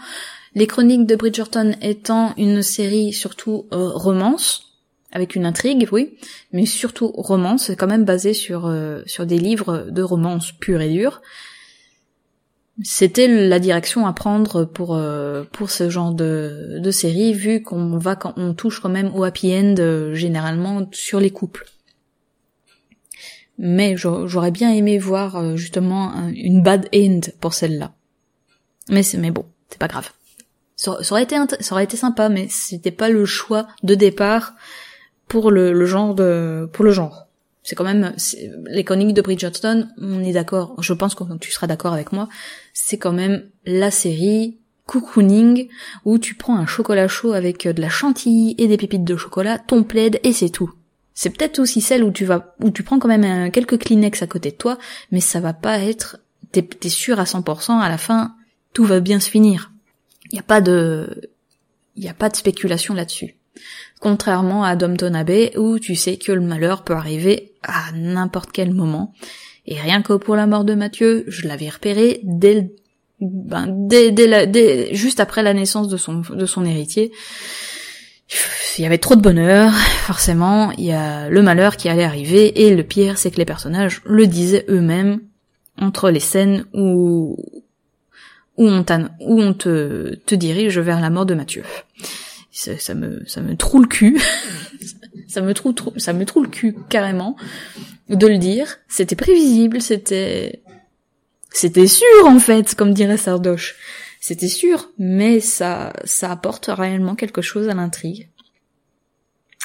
les 0.54 0.66
chroniques 0.66 1.06
de 1.06 1.16
Bridgerton 1.16 1.74
étant 1.82 2.32
une 2.38 2.62
série 2.62 3.12
surtout 3.12 3.66
euh, 3.72 3.90
romance 3.90 4.75
avec 5.12 5.36
une 5.36 5.46
intrigue 5.46 5.88
oui 5.92 6.16
mais 6.52 6.66
surtout 6.66 7.08
romance 7.08 7.70
quand 7.78 7.86
même 7.86 8.04
basé 8.04 8.34
sur 8.34 8.66
euh, 8.66 9.02
sur 9.06 9.26
des 9.26 9.38
livres 9.38 9.86
de 9.90 10.02
romance 10.02 10.52
pure 10.52 10.80
et 10.80 10.90
dure 10.90 11.20
c'était 12.82 13.26
la 13.26 13.58
direction 13.58 14.06
à 14.06 14.12
prendre 14.12 14.64
pour 14.64 14.94
euh, 14.94 15.44
pour 15.50 15.70
ce 15.70 15.88
genre 15.88 16.12
de, 16.12 16.78
de 16.78 16.90
série 16.90 17.32
vu 17.32 17.62
qu'on 17.62 17.96
va 17.96 18.16
quand 18.16 18.34
on 18.36 18.54
touche 18.54 18.80
quand 18.80 18.90
même 18.90 19.14
au 19.14 19.24
happy 19.24 19.54
end 19.54 19.76
euh, 19.78 20.14
généralement 20.14 20.86
sur 20.92 21.18
les 21.18 21.30
couples. 21.30 21.66
Mais 23.58 23.96
j'aurais 23.96 24.50
bien 24.50 24.70
aimé 24.72 24.98
voir 24.98 25.36
euh, 25.36 25.56
justement 25.56 26.28
une 26.34 26.62
bad 26.62 26.88
end 26.94 27.20
pour 27.40 27.54
celle-là. 27.54 27.94
Mais 28.90 29.02
c'est 29.02 29.16
mais 29.16 29.30
bon, 29.30 29.46
c'est 29.70 29.78
pas 29.78 29.88
grave. 29.88 30.10
Ça, 30.74 30.98
aurait 31.10 31.22
été 31.22 31.36
ça 31.60 31.74
aurait 31.74 31.84
été 31.84 31.96
sympa, 31.96 32.28
mais 32.28 32.48
c'était 32.50 32.90
pas 32.90 33.08
le 33.08 33.24
choix 33.24 33.66
de 33.82 33.94
départ 33.94 34.52
pour 35.28 35.50
le, 35.50 35.72
le 35.72 35.86
genre 35.86 36.14
de 36.14 36.68
pour 36.72 36.84
le 36.84 36.92
genre 36.92 37.26
c'est 37.66 37.74
quand 37.74 37.84
même 37.84 38.14
les 38.68 38.84
chroniques 38.84 39.12
de 39.12 39.22
Bridgerton, 39.22 39.88
on 40.00 40.22
est 40.22 40.32
d'accord, 40.32 40.80
je 40.80 40.92
pense 40.92 41.16
que 41.16 41.24
tu 41.38 41.50
seras 41.50 41.66
d'accord 41.66 41.92
avec 41.92 42.12
moi, 42.12 42.28
c'est 42.72 42.96
quand 42.96 43.12
même 43.12 43.42
la 43.64 43.90
série 43.90 44.56
cocooning 44.86 45.68
où 46.04 46.18
tu 46.18 46.36
prends 46.36 46.56
un 46.56 46.66
chocolat 46.66 47.08
chaud 47.08 47.32
avec 47.32 47.66
de 47.66 47.80
la 47.80 47.88
chantilly 47.88 48.54
et 48.56 48.68
des 48.68 48.76
pépites 48.76 49.02
de 49.02 49.16
chocolat, 49.16 49.58
ton 49.58 49.82
plaid 49.82 50.20
et 50.22 50.32
c'est 50.32 50.48
tout. 50.48 50.72
C'est 51.12 51.30
peut-être 51.30 51.58
aussi 51.58 51.80
celle 51.80 52.04
où 52.04 52.12
tu 52.12 52.24
vas 52.24 52.54
où 52.60 52.70
tu 52.70 52.84
prends 52.84 53.00
quand 53.00 53.08
même 53.08 53.50
quelques 53.50 53.78
Kleenex 53.78 54.22
à 54.22 54.28
côté 54.28 54.52
de 54.52 54.56
toi, 54.56 54.78
mais 55.10 55.20
ça 55.20 55.40
va 55.40 55.52
pas 55.52 55.80
être 55.80 56.18
t'es 56.52 56.68
es 56.84 56.88
sûr 56.88 57.18
à 57.18 57.24
100% 57.24 57.80
à 57.80 57.88
la 57.88 57.98
fin 57.98 58.36
tout 58.74 58.84
va 58.84 59.00
bien 59.00 59.18
se 59.18 59.30
finir. 59.30 59.72
Il 60.30 60.38
a 60.38 60.42
pas 60.42 60.60
de 60.60 61.30
il 61.96 62.04
y 62.04 62.08
a 62.08 62.14
pas 62.14 62.28
de 62.28 62.36
spéculation 62.36 62.94
là-dessus. 62.94 63.35
Contrairement 64.00 64.64
à 64.64 64.76
Dompton 64.76 65.14
Abbey 65.14 65.52
où 65.56 65.78
tu 65.78 65.94
sais 65.94 66.16
que 66.16 66.32
le 66.32 66.40
malheur 66.40 66.82
peut 66.82 66.94
arriver 66.94 67.52
à 67.62 67.92
n'importe 67.92 68.50
quel 68.52 68.72
moment. 68.72 69.14
Et 69.66 69.80
rien 69.80 70.02
que 70.02 70.12
pour 70.12 70.36
la 70.36 70.46
mort 70.46 70.64
de 70.64 70.74
Mathieu, 70.74 71.24
je 71.26 71.48
l'avais 71.48 71.68
repéré 71.68 72.20
dès 72.22 72.70
ben, 73.20 73.66
dès, 73.68 74.10
dès, 74.12 74.94
juste 74.94 75.20
après 75.20 75.42
la 75.42 75.54
naissance 75.54 75.88
de 75.88 75.96
son, 75.96 76.64
héritier. 76.64 77.12
Il 78.76 78.82
y 78.82 78.86
avait 78.86 78.98
trop 78.98 79.16
de 79.16 79.22
bonheur, 79.22 79.72
forcément, 79.72 80.70
il 80.72 80.84
y 80.84 80.92
a 80.92 81.30
le 81.30 81.42
malheur 81.42 81.78
qui 81.78 81.88
allait 81.88 82.04
arriver, 82.04 82.66
et 82.66 82.74
le 82.74 82.82
pire, 82.82 83.16
c'est 83.16 83.30
que 83.30 83.38
les 83.38 83.46
personnages 83.46 84.02
le 84.04 84.26
disaient 84.26 84.66
eux-mêmes 84.68 85.20
entre 85.80 86.10
les 86.10 86.20
scènes 86.20 86.66
où, 86.74 87.38
où 88.58 88.68
on, 88.68 88.82
te 88.84 90.34
dirige 90.34 90.78
vers 90.78 91.00
la 91.00 91.08
mort 91.08 91.24
de 91.24 91.34
Mathieu 91.34 91.64
ça, 92.56 92.94
me 92.94 93.22
ça 93.26 93.42
me 93.42 93.56
troue 93.56 93.80
le 93.80 93.86
cul. 93.88 94.20
Ça 95.28 95.42
me 95.42 95.52
trouve 95.54 95.98
ça 95.98 96.12
me 96.12 96.20
le 96.20 96.48
cul 96.48 96.76
carrément 96.88 97.36
de 98.08 98.26
le 98.26 98.38
dire. 98.38 98.78
C'était 98.88 99.16
prévisible 99.16 99.82
c'était 99.82 100.62
c'était 101.50 101.88
sûr 101.88 102.06
en 102.24 102.38
fait 102.38 102.74
comme 102.74 102.94
dirait 102.94 103.16
Sardoche. 103.16 103.74
C'était 104.20 104.48
sûr 104.48 104.90
mais 104.98 105.40
ça 105.40 105.92
ça 106.04 106.30
apporte 106.30 106.66
réellement 106.66 107.16
quelque 107.16 107.42
chose 107.42 107.68
à 107.68 107.74
l'intrigue. 107.74 108.28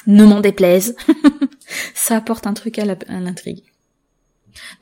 Ne 0.06 0.24
m'en 0.24 0.40
déplaise. 0.40 0.96
Ça 1.94 2.16
apporte 2.16 2.48
un 2.48 2.54
truc 2.54 2.78
à 2.80 2.84
l'intrigue. 2.84 3.62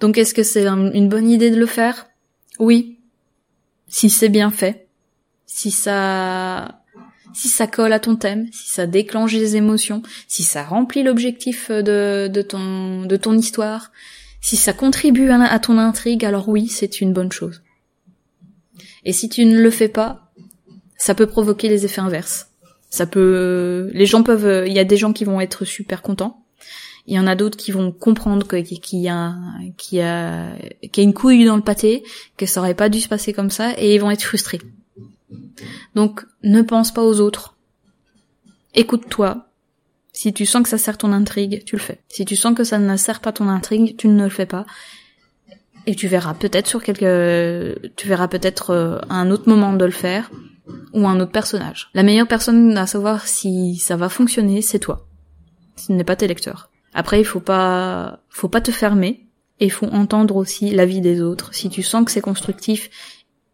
Donc 0.00 0.16
est-ce 0.16 0.32
que 0.32 0.42
c'est 0.42 0.66
une 0.66 1.08
bonne 1.08 1.28
idée 1.28 1.50
de 1.50 1.60
le 1.60 1.66
faire? 1.66 2.08
Oui. 2.58 2.98
Si 3.86 4.08
c'est 4.08 4.30
bien 4.30 4.50
fait, 4.50 4.88
si 5.46 5.70
ça 5.70 6.79
si 7.34 7.48
ça 7.48 7.66
colle 7.66 7.92
à 7.92 8.00
ton 8.00 8.16
thème, 8.16 8.48
si 8.52 8.70
ça 8.70 8.86
déclenche 8.86 9.32
des 9.32 9.56
émotions, 9.56 10.02
si 10.28 10.42
ça 10.42 10.62
remplit 10.62 11.02
l'objectif 11.02 11.70
de, 11.70 12.28
de 12.28 12.42
ton 12.42 13.04
de 13.04 13.16
ton 13.16 13.36
histoire, 13.36 13.90
si 14.40 14.56
ça 14.56 14.72
contribue 14.72 15.30
à, 15.30 15.58
ton 15.58 15.78
intrigue, 15.78 16.24
alors 16.24 16.48
oui, 16.48 16.68
c'est 16.68 17.00
une 17.00 17.12
bonne 17.12 17.32
chose. 17.32 17.62
Et 19.04 19.12
si 19.12 19.28
tu 19.28 19.44
ne 19.44 19.60
le 19.60 19.70
fais 19.70 19.88
pas, 19.88 20.32
ça 20.96 21.14
peut 21.14 21.26
provoquer 21.26 21.68
les 21.68 21.84
effets 21.84 22.00
inverses. 22.00 22.48
Ça 22.88 23.06
peut, 23.06 23.90
les 23.92 24.06
gens 24.06 24.22
peuvent, 24.22 24.66
il 24.66 24.72
y 24.72 24.78
a 24.78 24.84
des 24.84 24.96
gens 24.96 25.12
qui 25.12 25.24
vont 25.24 25.40
être 25.40 25.64
super 25.64 26.02
contents. 26.02 26.44
Il 27.06 27.14
y 27.14 27.18
en 27.18 27.26
a 27.26 27.34
d'autres 27.34 27.56
qui 27.56 27.70
vont 27.70 27.92
comprendre 27.92 28.46
qu'il 28.46 29.00
y 29.00 29.08
a, 29.08 29.34
qu'il 29.76 29.98
y 29.98 30.02
a, 30.02 30.52
qu'il 30.92 31.02
y 31.02 31.06
a 31.06 31.08
une 31.08 31.14
couille 31.14 31.44
dans 31.44 31.56
le 31.56 31.62
pâté, 31.62 32.02
que 32.36 32.46
ça 32.46 32.60
aurait 32.60 32.74
pas 32.74 32.88
dû 32.88 33.00
se 33.00 33.08
passer 33.08 33.32
comme 33.32 33.50
ça, 33.50 33.72
et 33.78 33.94
ils 33.94 34.00
vont 34.00 34.10
être 34.10 34.22
frustrés. 34.22 34.60
Donc, 35.94 36.24
ne 36.42 36.62
pense 36.62 36.92
pas 36.92 37.02
aux 37.02 37.20
autres. 37.20 37.56
Écoute-toi, 38.74 39.50
si 40.12 40.32
tu 40.32 40.46
sens 40.46 40.62
que 40.62 40.68
ça 40.68 40.78
sert 40.78 40.98
ton 40.98 41.12
intrigue, 41.12 41.64
tu 41.64 41.76
le 41.76 41.80
fais. 41.80 42.00
Si 42.08 42.24
tu 42.24 42.36
sens 42.36 42.54
que 42.54 42.64
ça 42.64 42.78
ne 42.78 42.96
sert 42.96 43.20
pas 43.20 43.32
ton 43.32 43.48
intrigue, 43.48 43.96
tu 43.96 44.08
ne 44.08 44.24
le 44.24 44.30
fais 44.30 44.46
pas. 44.46 44.66
Et 45.86 45.94
tu 45.94 46.08
verras 46.08 46.34
peut-être 46.34 46.66
sur 46.66 46.82
quelques, 46.82 47.94
tu 47.96 48.08
verras 48.08 48.28
peut-être 48.28 48.70
euh, 48.70 48.98
un 49.08 49.30
autre 49.30 49.48
moment 49.48 49.72
de 49.72 49.84
le 49.84 49.90
faire 49.90 50.30
ou 50.92 51.06
un 51.08 51.18
autre 51.20 51.32
personnage. 51.32 51.88
La 51.94 52.02
meilleure 52.02 52.28
personne 52.28 52.76
à 52.76 52.86
savoir 52.86 53.26
si 53.26 53.76
ça 53.76 53.96
va 53.96 54.08
fonctionner, 54.08 54.62
c'est 54.62 54.78
toi. 54.78 55.06
Ce 55.76 55.92
n'est 55.92 56.04
pas 56.04 56.16
tes 56.16 56.28
lecteurs. 56.28 56.70
Après, 56.92 57.20
il 57.20 57.24
faut 57.24 57.40
pas, 57.40 58.20
faut 58.28 58.48
pas 58.48 58.60
te 58.60 58.70
fermer 58.70 59.26
et 59.58 59.66
il 59.66 59.72
faut 59.72 59.86
entendre 59.86 60.36
aussi 60.36 60.70
l'avis 60.70 61.00
des 61.00 61.20
autres. 61.20 61.54
Si 61.54 61.70
tu 61.70 61.82
sens 61.82 62.04
que 62.04 62.10
c'est 62.10 62.20
constructif, 62.20 62.90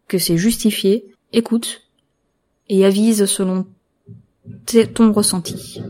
que 0.09 0.19
c'est 0.19 0.37
justifié, 0.37 1.13
écoute 1.33 1.83
et 2.69 2.85
avise 2.85 3.27
selon 3.27 3.67
ton 4.95 5.13
ressenti. 5.13 5.81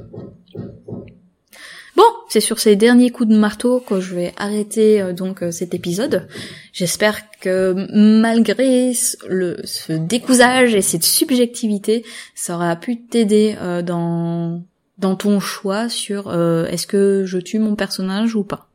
Bon, 1.97 2.05
c'est 2.29 2.41
sur 2.41 2.59
ces 2.59 2.77
derniers 2.77 3.09
coups 3.09 3.31
de 3.31 3.37
marteau 3.37 3.81
que 3.81 4.01
je 4.01 4.15
vais 4.15 4.35
arrêter 4.37 5.01
euh, 5.01 5.13
donc 5.15 5.43
euh, 5.43 5.51
cet 5.51 5.73
épisode. 5.73 6.29
J'espère 6.75 7.31
que 7.41 7.75
malgré 7.95 8.93
ce 8.93 9.93
décousage 9.93 10.75
et 10.75 10.83
cette 10.83 11.05
subjectivité, 11.05 12.05
ça 12.35 12.57
aura 12.57 12.77
pu 12.77 13.01
t'aider 13.01 13.57
euh, 13.63 13.81
dans 13.81 15.17
ton 15.17 15.41
choix 15.41 15.89
sur 15.89 16.33
est-ce 16.35 16.87
que 16.87 17.25
je 17.25 17.39
tue 17.39 17.59
mon 17.59 17.77
personnage 17.77 18.35
ou 18.35 18.45
pas. 18.45 18.69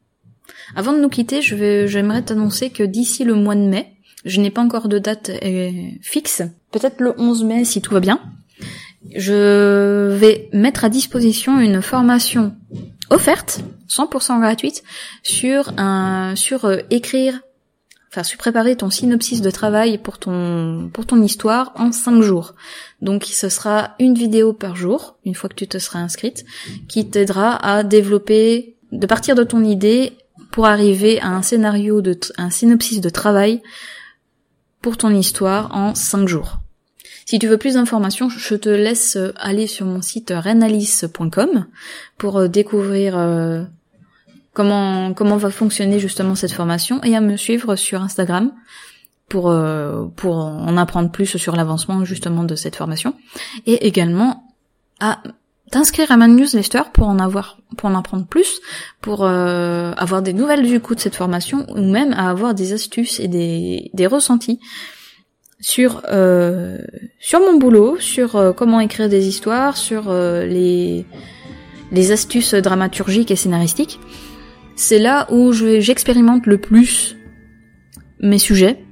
Avant 0.75 0.93
de 0.93 0.99
nous 0.99 1.09
quitter, 1.09 1.41
j'aimerais 1.41 2.23
t'annoncer 2.23 2.69
que 2.69 2.83
d'ici 2.83 3.23
le 3.23 3.35
mois 3.35 3.55
de 3.55 3.61
mai, 3.61 3.93
je 4.25 4.39
n'ai 4.41 4.51
pas 4.51 4.61
encore 4.61 4.87
de 4.87 4.99
date 4.99 5.31
fixe, 6.01 6.43
peut-être 6.71 6.99
le 6.99 7.13
11 7.17 7.43
mai 7.43 7.65
si 7.65 7.81
tout 7.81 7.93
va 7.93 7.99
bien 7.99 8.19
je 9.15 10.13
vais 10.15 10.49
mettre 10.53 10.85
à 10.85 10.89
disposition 10.89 11.59
une 11.59 11.81
formation 11.81 12.55
offerte, 13.09 13.61
100% 13.89 14.39
gratuite, 14.39 14.83
sur 15.23 15.73
un, 15.77 16.35
sur 16.35 16.65
euh, 16.65 16.77
écrire, 16.89 17.41
enfin 18.09 18.23
sur 18.23 18.37
préparer 18.37 18.75
ton 18.75 18.89
synopsis 18.89 19.41
de 19.41 19.51
travail 19.51 19.97
pour 19.97 20.17
ton, 20.17 20.89
pour 20.93 21.05
ton 21.05 21.21
histoire 21.21 21.73
en 21.75 21.91
5 21.91 22.21
jours. 22.21 22.53
Donc 23.01 23.25
ce 23.25 23.49
sera 23.49 23.95
une 23.99 24.13
vidéo 24.13 24.53
par 24.53 24.75
jour, 24.75 25.17
une 25.25 25.35
fois 25.35 25.49
que 25.49 25.55
tu 25.55 25.67
te 25.67 25.77
seras 25.77 25.99
inscrite, 25.99 26.45
qui 26.87 27.09
t'aidera 27.09 27.55
à 27.55 27.83
développer, 27.83 28.75
de 28.91 29.07
partir 29.07 29.35
de 29.35 29.43
ton 29.43 29.63
idée 29.63 30.13
pour 30.51 30.65
arriver 30.65 31.19
à 31.21 31.29
un 31.29 31.41
scénario 31.41 32.01
de, 32.01 32.17
un 32.37 32.49
synopsis 32.49 33.01
de 33.01 33.09
travail 33.09 33.61
pour 34.81 34.97
ton 34.97 35.09
histoire 35.09 35.75
en 35.75 35.95
5 35.95 36.27
jours. 36.27 36.57
Si 37.25 37.39
tu 37.39 37.47
veux 37.47 37.57
plus 37.57 37.75
d'informations, 37.75 38.29
je 38.29 38.55
te 38.55 38.69
laisse 38.69 39.15
euh, 39.15 39.33
aller 39.37 39.67
sur 39.67 39.85
mon 39.85 40.01
site 40.01 40.33
renalis.com 40.35 41.65
pour 42.17 42.37
euh, 42.37 42.47
découvrir 42.47 43.17
euh, 43.17 43.63
comment 44.53 45.13
comment 45.13 45.37
va 45.37 45.49
fonctionner 45.49 45.99
justement 45.99 46.35
cette 46.35 46.51
formation 46.51 47.01
et 47.03 47.15
à 47.15 47.21
me 47.21 47.37
suivre 47.37 47.75
sur 47.75 48.01
Instagram 48.01 48.51
pour 49.29 49.43
pour 50.17 50.35
en 50.35 50.75
apprendre 50.75 51.09
plus 51.09 51.37
sur 51.37 51.55
l'avancement 51.55 52.03
justement 52.03 52.43
de 52.43 52.55
cette 52.55 52.75
formation 52.75 53.15
et 53.65 53.87
également 53.87 54.43
à 54.99 55.23
t'inscrire 55.71 56.11
à 56.11 56.17
ma 56.17 56.27
newsletter 56.27 56.83
pour 56.93 57.07
en 57.07 57.19
avoir 57.19 57.57
pour 57.77 57.89
en 57.89 57.95
apprendre 57.95 58.27
plus 58.27 58.61
pour 59.01 59.25
avoir 59.25 60.21
des 60.21 60.33
nouvelles 60.33 60.63
du 60.63 60.79
coup 60.81 60.95
de 60.95 60.99
cette 60.99 61.15
formation 61.15 61.65
ou 61.69 61.81
même 61.81 62.13
à 62.13 62.29
avoir 62.29 62.53
des 62.53 62.73
astuces 62.73 63.19
et 63.19 63.27
des 63.27 63.89
des 63.93 64.05
ressentis 64.05 64.59
sur 65.61 66.01
euh, 66.11 66.79
sur 67.19 67.39
mon 67.39 67.57
boulot, 67.57 67.97
sur 67.99 68.35
euh, 68.35 68.51
comment 68.51 68.79
écrire 68.79 69.07
des 69.07 69.27
histoires, 69.27 69.77
sur 69.77 70.09
euh, 70.09 70.45
les 70.45 71.05
les 71.91 72.11
astuces 72.11 72.55
dramaturgiques 72.55 73.31
et 73.31 73.35
scénaristiques. 73.35 73.99
C'est 74.75 74.99
là 74.99 75.27
où 75.31 75.53
j'expérimente 75.53 76.47
le 76.47 76.57
plus 76.57 77.15
mes 78.19 78.39
sujets, 78.39 78.83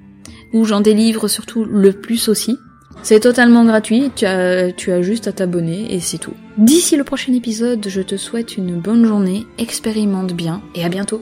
où 0.54 0.66
j'en 0.66 0.82
délivre 0.82 1.28
surtout 1.28 1.66
le 1.66 1.94
plus 1.94 2.30
aussi. 2.30 2.58
C'est 3.02 3.22
totalement 3.22 3.66
gratuit, 3.66 4.12
tu 4.16 4.26
as, 4.26 5.02
juste 5.02 5.28
à 5.28 5.32
t'abonner 5.32 5.94
et 5.94 6.00
c'est 6.00 6.18
tout. 6.18 6.34
D'ici 6.58 6.98
le 6.98 7.04
prochain 7.04 7.34
épisode, 7.34 7.86
je 7.88 8.02
te 8.02 8.18
souhaite 8.18 8.58
une 8.58 8.80
bonne 8.80 9.06
journée, 9.06 9.46
expérimente 9.58 10.34
bien 10.34 10.62
et 10.76 10.84
à 10.84 10.90
bientôt. 10.90 11.22